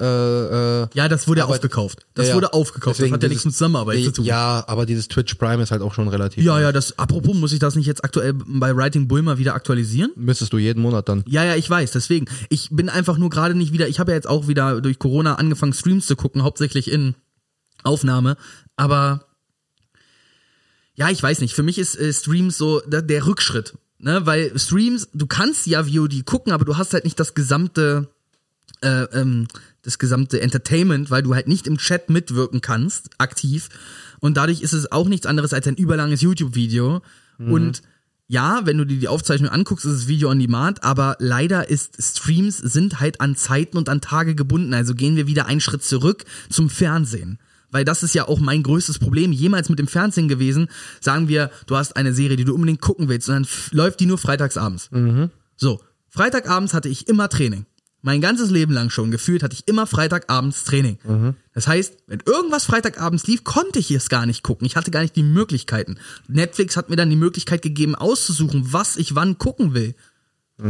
[0.84, 1.99] äh, Ja, das wurde ja aufgekauft.
[2.16, 2.97] Das ja, wurde aufgekauft.
[2.97, 4.26] Deswegen das hat ja dieses- nichts mit Zusammenarbeit zu tun.
[4.26, 6.43] Ja, aber dieses Twitch Prime ist halt auch schon relativ.
[6.43, 9.53] Ja, ja, das, apropos, muss ich das nicht jetzt aktuell bei Writing Bull mal wieder
[9.53, 10.12] aktualisieren?
[10.16, 11.24] Müsstest du jeden Monat dann.
[11.28, 12.26] Ja, ja, ich weiß, deswegen.
[12.49, 15.36] Ich bin einfach nur gerade nicht wieder, ich habe ja jetzt auch wieder durch Corona
[15.36, 17.14] angefangen, Streams zu gucken, hauptsächlich in
[17.84, 18.36] Aufnahme,
[18.78, 19.26] aber
[20.99, 24.57] ja, ich weiß nicht, für mich ist äh, Streams so der, der Rückschritt, ne, weil
[24.59, 28.09] Streams, du kannst ja VOD gucken, aber du hast halt nicht das gesamte
[28.81, 29.47] äh, ähm,
[29.81, 33.69] das gesamte Entertainment, weil du halt nicht im Chat mitwirken kannst, aktiv.
[34.19, 37.01] Und dadurch ist es auch nichts anderes als ein überlanges YouTube-Video.
[37.39, 37.81] Und
[38.27, 41.97] ja, wenn du dir die Aufzeichnung anguckst, ist es Video on Demand, aber leider ist
[42.01, 44.73] Streams sind halt an Zeiten und an Tage gebunden.
[44.73, 47.39] Also gehen wir wieder einen Schritt zurück zum Fernsehen.
[47.72, 50.70] Weil das ist ja auch mein größtes Problem jemals mit dem Fernsehen gewesen.
[51.01, 54.05] Sagen wir, du hast eine Serie, die du unbedingt gucken willst und dann läuft die
[54.05, 54.89] nur freitagsabends.
[55.55, 57.65] So, Freitagabends hatte ich immer Training.
[58.01, 60.97] Mein ganzes Leben lang schon gefühlt hatte ich immer Freitagabends Training.
[61.53, 64.65] Das heißt, wenn irgendwas Freitagabends lief, konnte ich es gar nicht gucken.
[64.65, 65.99] Ich hatte gar nicht die Möglichkeiten.
[66.30, 69.95] Netflix hat mir dann die Möglichkeit gegeben, auszusuchen, was ich wann gucken will.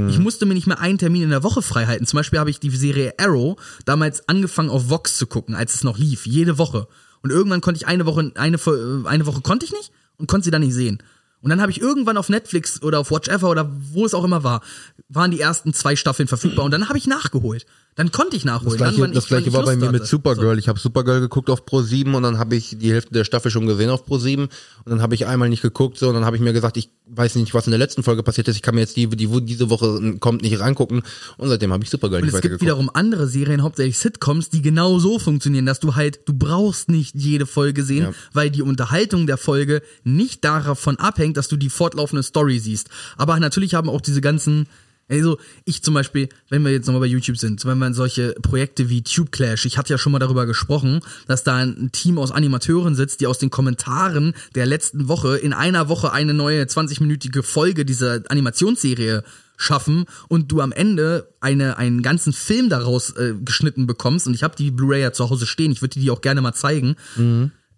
[0.09, 2.05] Ich musste mir nicht mehr einen Termin in der Woche frei halten.
[2.05, 5.83] Zum Beispiel habe ich die Serie Arrow damals angefangen auf Vox zu gucken, als es
[5.83, 6.87] noch lief, jede Woche.
[7.21, 10.45] Und irgendwann konnte ich eine Woche, eine, Fo- eine Woche konnte ich nicht und konnte
[10.45, 11.01] sie dann nicht sehen.
[11.41, 14.23] Und dann habe ich irgendwann auf Netflix oder auf Watch Ever oder wo es auch
[14.25, 14.61] immer war,
[15.07, 17.65] waren die ersten zwei Staffeln verfügbar und dann habe ich nachgeholt.
[17.99, 18.69] Dann konnte ich nachholen.
[18.71, 20.05] Das gleiche, dann, das gleiche ich war bei mir mit hatte.
[20.09, 20.57] Supergirl.
[20.57, 23.51] Ich habe Supergirl geguckt auf Pro 7 und dann habe ich die Hälfte der Staffel
[23.51, 24.49] schon gesehen auf Pro 7 und
[24.85, 27.35] dann habe ich einmal nicht geguckt so und dann habe ich mir gesagt, ich weiß
[27.35, 28.55] nicht, was in der letzten Folge passiert ist.
[28.55, 31.01] Ich kann mir jetzt die, die wo diese Woche kommt nicht rangucken
[31.37, 32.61] und seitdem habe ich Supergirl Und nicht es gibt weitergeguckt.
[32.61, 37.15] wiederum andere Serien, hauptsächlich Sitcoms, die genau so funktionieren, dass du halt, du brauchst nicht
[37.15, 38.13] jede Folge sehen, Ja.
[38.31, 42.87] weil die Unterhaltung der Folge nicht davon abhängt, dass du die fortlaufende Story siehst.
[43.17, 44.67] Aber natürlich haben auch diese ganzen,
[45.09, 48.89] also ich zum Beispiel, wenn wir jetzt nochmal bei YouTube sind, wenn man solche Projekte
[48.89, 52.31] wie Tube Clash, ich hatte ja schon mal darüber gesprochen, dass da ein Team aus
[52.31, 57.41] Animateuren sitzt, die aus den Kommentaren der letzten Woche in einer Woche eine neue 20-minütige
[57.41, 59.23] Folge dieser Animationsserie
[59.57, 64.43] schaffen und du am Ende eine, einen ganzen Film daraus äh, geschnitten bekommst und ich
[64.43, 66.95] habe die Blu-ray ja zu Hause stehen, ich würde dir die auch gerne mal zeigen,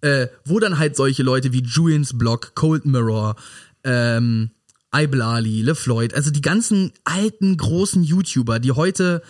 [0.01, 3.36] äh, wo dann halt solche Leute wie Julians Blog, Cold Mirror,
[3.84, 4.51] ähm,
[4.93, 9.21] Iblali, LeFloid, also die ganzen alten großen YouTuber, die heute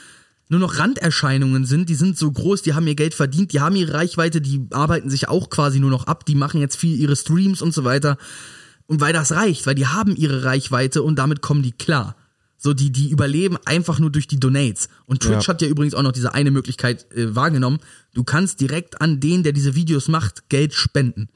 [0.50, 3.76] nur noch Randerscheinungen sind, die sind so groß, die haben ihr Geld verdient, die haben
[3.76, 7.16] ihre Reichweite, die arbeiten sich auch quasi nur noch ab, die machen jetzt viel ihre
[7.16, 8.18] Streams und so weiter.
[8.88, 12.18] Und weil das reicht, weil die haben ihre Reichweite und damit kommen die klar.
[12.58, 14.90] So, die, die überleben einfach nur durch die Donates.
[15.06, 15.54] Und Twitch Ja.
[15.54, 17.80] hat ja übrigens auch noch diese eine Möglichkeit äh, wahrgenommen.
[18.14, 21.30] Du kannst direkt an den, der diese Videos macht, Geld spenden.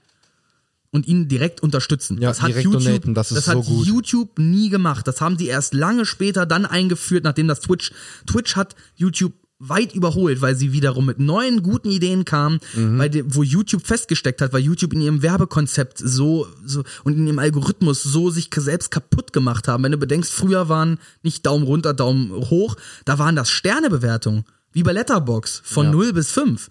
[0.95, 2.21] Und ihn direkt unterstützen.
[2.21, 3.85] Ja, das hat direkt YouTube, donaten, das ist hat so gut.
[3.85, 5.05] YouTube nie gemacht.
[5.07, 7.91] Das haben sie erst lange später dann eingeführt, nachdem das Twitch,
[8.25, 12.97] Twitch hat YouTube weit überholt, weil sie wiederum mit neuen guten Ideen kamen, Mhm.
[12.99, 17.25] weil die, wo YouTube festgesteckt hat, weil YouTube in ihrem Werbekonzept so, so und in
[17.27, 19.83] ihrem Algorithmus so sich selbst kaputt gemacht haben.
[19.83, 22.75] Wenn du bedenkst, früher waren nicht Daumen runter, Daumen hoch,
[23.05, 24.43] da waren das Sternebewertungen,
[24.73, 25.91] wie bei Letterbox von Ja.
[25.91, 26.69] 0 bis 5.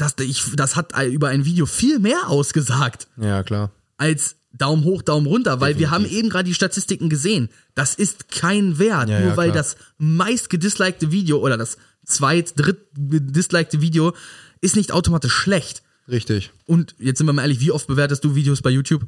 [0.00, 3.70] Das, ich, das hat über ein Video viel mehr ausgesagt Ja, klar.
[3.98, 7.50] als Daumen hoch, Daumen runter, weil wir haben eben gerade die Statistiken gesehen.
[7.74, 11.76] Das ist kein Wert, Ja, nur ja, weil das meist gedislikte Video oder das
[12.06, 14.14] zweit, dritt gedislikte Video
[14.62, 15.82] ist nicht automatisch schlecht.
[16.08, 16.50] Richtig.
[16.64, 19.06] Und jetzt sind wir mal ehrlich, wie oft bewertest du Videos bei YouTube?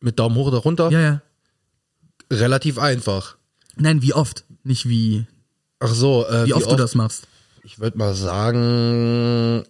[0.00, 0.90] Mit Daumen hoch oder runter?
[0.90, 1.22] Ja, ja.
[2.30, 3.36] Relativ einfach.
[3.74, 4.44] Nein, wie oft?
[4.62, 5.26] Nicht wie,
[5.80, 7.26] Ach so, äh, wie, oft, du das machst.
[7.66, 9.64] Ich würde mal sagen,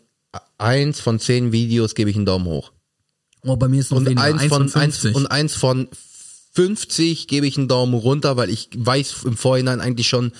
[0.58, 2.72] eins von zehn Videos gebe ich einen Daumen hoch.
[3.42, 4.22] Oh, bei mir ist noch Und weniger.
[4.22, 5.14] eins, von, eins, 50.
[5.14, 5.88] und eins von
[6.52, 10.32] 50 gebe ich einen Daumen runter, weil ich weiß im Vorhinein eigentlich schon,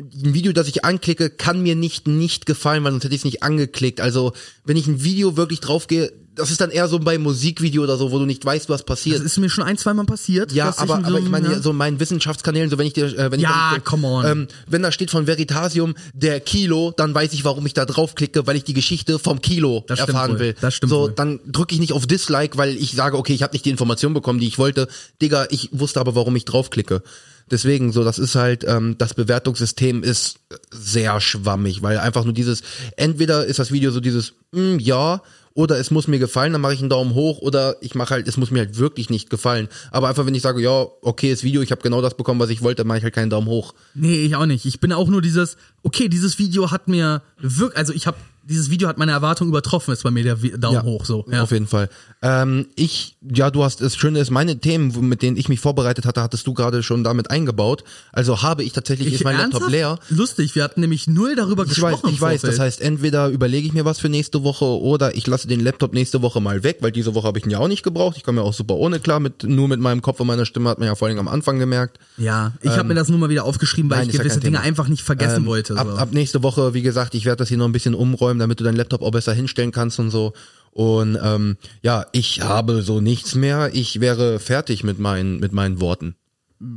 [0.00, 3.24] ein Video, das ich anklicke, kann mir nicht nicht gefallen, weil sonst hätte ich es
[3.24, 4.00] nicht angeklickt.
[4.00, 4.32] Also,
[4.64, 8.12] wenn ich ein Video wirklich draufgehe, das ist dann eher so bei Musikvideo oder so,
[8.12, 9.18] wo du nicht weißt, was passiert.
[9.18, 10.52] das ist mir schon ein, zwei Mal passiert.
[10.52, 11.60] Ja, dass ich aber, in so aber ich meine, ja.
[11.60, 14.24] so meinen Wissenschaftskanälen, so wenn ich dir, äh, wenn Ja, ich ich, come on.
[14.24, 18.46] Ähm, wenn da steht von Veritasium der Kilo, dann weiß ich, warum ich da draufklicke,
[18.46, 20.54] weil ich die Geschichte vom Kilo Das erfahren will.
[20.60, 21.12] Das stimmt so, wohl.
[21.12, 24.14] dann drücke ich nicht auf Dislike, weil ich sage, okay, ich habe nicht die Information
[24.14, 24.86] bekommen, die ich wollte.
[25.20, 27.02] Digga, ich wusste aber, warum ich draufklicke.
[27.50, 30.40] Deswegen, so, das ist halt, ähm, das Bewertungssystem ist
[30.70, 32.62] sehr schwammig, weil einfach nur dieses,
[32.96, 35.22] entweder ist das Video so dieses, mm, ja,
[35.58, 38.28] oder es muss mir gefallen, dann mache ich einen Daumen hoch, oder ich mache halt,
[38.28, 39.68] es muss mir halt wirklich nicht gefallen.
[39.90, 42.50] Aber einfach, wenn ich sage, ja, okay, das Video, ich habe genau das bekommen, was
[42.50, 43.74] ich wollte, dann mache ich halt keinen Daumen hoch.
[43.94, 44.66] Nee, ich auch nicht.
[44.66, 48.18] Ich bin auch nur dieses, okay, dieses Video hat mir wirklich, also ich habe
[48.48, 51.24] dieses Video hat meine Erwartung übertroffen, ist bei mir der Daumen hoch so.
[51.30, 51.42] Ja.
[51.42, 51.88] Auf jeden Fall.
[52.22, 56.06] Ähm, ich, ja, du hast, das Schöne ist, meine Themen, mit denen ich mich vorbereitet
[56.06, 57.84] hatte, hattest du gerade schon damit eingebaut.
[58.12, 59.72] Also habe ich tatsächlich, ist mein Laptop ernsthaft?
[59.72, 59.98] leer.
[60.08, 62.14] Lustig, wir hatten nämlich null darüber Ich weiß, gesprochen.
[62.14, 62.40] ich weiß.
[62.42, 65.92] Das heißt, entweder überlege ich mir was für nächste Woche oder ich lasse den Laptop
[65.92, 68.16] nächste Woche mal weg, weil diese Woche habe ich ihn ja auch nicht gebraucht.
[68.16, 70.70] Ich komme ja auch super ohne klar mit, nur mit meinem Kopf und meiner Stimme
[70.70, 71.98] hat man ja vor allem am Anfang gemerkt.
[72.16, 74.40] Ja, ich habe mir das nur mal wieder aufgeschrieben, weil Ähm, nein, ich ja gewisse
[74.40, 75.74] kein Dinge einfach nicht vergessen wollte.
[75.74, 75.78] So.
[75.78, 78.60] Ab, ab nächste Woche, wie gesagt, ich werde das hier noch ein bisschen umräumen, damit
[78.60, 80.32] du deinen Laptop auch besser hinstellen kannst und so.
[80.70, 83.70] Und ähm, ja, ich habe so nichts mehr.
[83.74, 86.14] Ich wäre fertig mit meinen mit meinen Worten.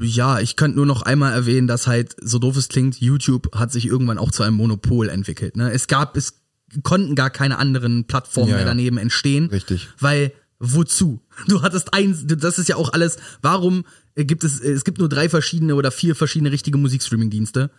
[0.02, 3.72] Ja, ich könnte nur noch einmal erwähnen, dass halt, so doof es klingt, YouTube hat
[3.72, 5.58] sich irgendwann auch zu einem Monopol entwickelt.
[5.58, 5.72] Ne?
[5.72, 6.42] Es gab, es
[6.84, 9.48] konnten gar keine anderen Plattformen Ja, mehr daneben entstehen.
[9.48, 9.90] Richtig.
[10.00, 11.22] Weil, wozu?
[11.48, 13.86] Du hattest eins, das ist ja auch alles, warum
[14.16, 17.72] gibt es, es gibt nur drei verschiedene oder vier verschiedene richtige Musikstreaming-Dienste?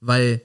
[0.00, 0.42] Weil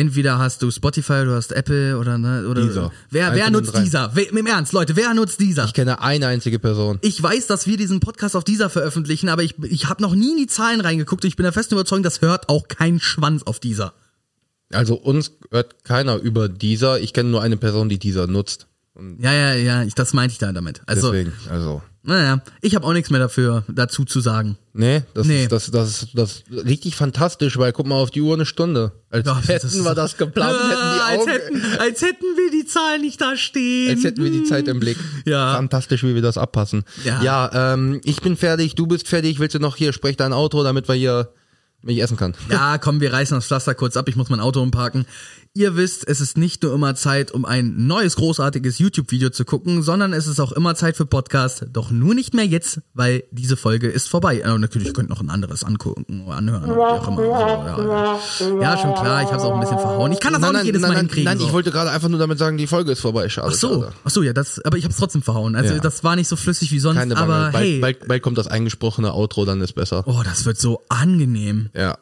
[0.00, 2.92] entweder hast du Spotify, du hast Apple oder, ne, oder Deezer.
[3.10, 3.82] wer, wer nutzt drei.
[3.82, 4.10] dieser?
[4.14, 5.66] Wer, Im Ernst, Leute, wer nutzt dieser?
[5.66, 6.98] Ich kenne eine einzige Person.
[7.02, 10.32] Ich weiß, dass wir diesen Podcast auf dieser veröffentlichen, aber ich, ich habe noch nie
[10.32, 13.42] in die Zahlen reingeguckt und ich bin der festen Überzeugung, das hört auch kein Schwanz
[13.42, 13.92] auf dieser.
[14.72, 17.00] Also uns hört keiner über dieser.
[17.00, 18.68] Ich kenne nur eine Person, die dieser nutzt.
[18.94, 20.82] Und Ja, ja, ja, ich, das meinte ich da damit.
[20.86, 21.82] Also, deswegen, also.
[22.02, 24.56] Naja, ich habe auch nichts mehr dafür dazu zu sagen.
[24.72, 25.42] Nee, das Nee.
[25.42, 28.46] ist das, das, ist das ist richtig fantastisch, weil guck mal auf die Uhr eine
[28.46, 28.92] Stunde.
[29.10, 32.50] Als Ja, hätten das wir das geplant, hätten die als, Augen, hätten, als hätten wir
[32.50, 33.90] die Zahlen nicht da stehen.
[33.90, 34.96] als hätten wir die Zeit im Blick.
[35.26, 35.54] Ja.
[35.54, 36.84] Fantastisch, wie wir das abpassen.
[37.04, 37.22] Ja.
[37.22, 40.62] ja ähm, ich bin fertig, du bist fertig, willst du noch hier, sprech dein Auto,
[40.64, 41.28] damit wir hier,
[41.82, 42.34] damit ich essen kann.
[42.48, 44.08] Ja, komm, wir reißen das Pflaster kurz ab.
[44.08, 45.04] Ich muss mein Auto umparken.
[45.52, 49.82] Ihr wisst, es ist nicht nur immer Zeit, um ein neues großartiges YouTube-Video zu gucken,
[49.82, 51.66] sondern es ist auch immer Zeit für Podcast.
[51.72, 54.38] Doch nur nicht mehr jetzt, weil diese Folge ist vorbei.
[54.38, 56.66] Äh, natürlich ihr könnt noch ein anderes angucken oder anhören.
[56.70, 57.16] Wie auch immer.
[58.38, 58.62] So, ja, ja.
[58.62, 59.22] ja, schon klar.
[59.22, 60.12] Ich habe es auch ein bisschen verhauen.
[60.12, 61.24] Ich kann das auch nicht jedes Mal nein, hinkriegen.
[61.24, 61.46] nein, so.
[61.46, 63.28] ich wollte gerade einfach nur damit sagen, die Folge ist vorbei.
[63.28, 63.48] Schade.
[63.50, 63.92] Ach so, schade.
[64.04, 65.56] ach so, ja, das, aber ich habe es trotzdem verhauen.
[65.56, 65.80] Also Ja.
[65.80, 67.34] das war nicht so flüssig wie sonst, Keine Bange.
[67.34, 70.04] aber bald, hey, bald, bald kommt das eingesprochene Outro, dann ist besser.
[70.06, 71.70] oh, das wird so angenehm.
[71.74, 71.98] Ja.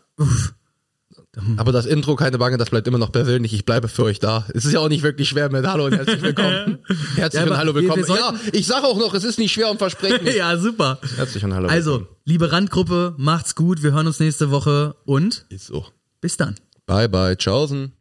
[1.57, 3.53] Aber das Intro, keine Bange, das bleibt immer noch persönlich.
[3.53, 4.47] Ich bleibe für euch da.
[4.55, 6.78] Es ist ja auch nicht wirklich schwer mit Hallo und herzlich willkommen.
[7.16, 8.18] Herzlich Ja, und Hallo wir- wir willkommen.
[8.18, 10.36] ja, ich sage auch noch, es ist nicht schwer und verspreche mich.
[10.36, 10.99] ja, super.
[11.16, 12.09] Herzlich und Hallo Also, willkommen.
[12.24, 13.82] liebe Randgruppe, macht's gut.
[13.82, 15.86] Wir hören uns nächste Woche und Ist so.
[16.20, 16.55] bis dann.
[16.86, 17.36] Bye bye.
[17.36, 17.93] Tschaußen.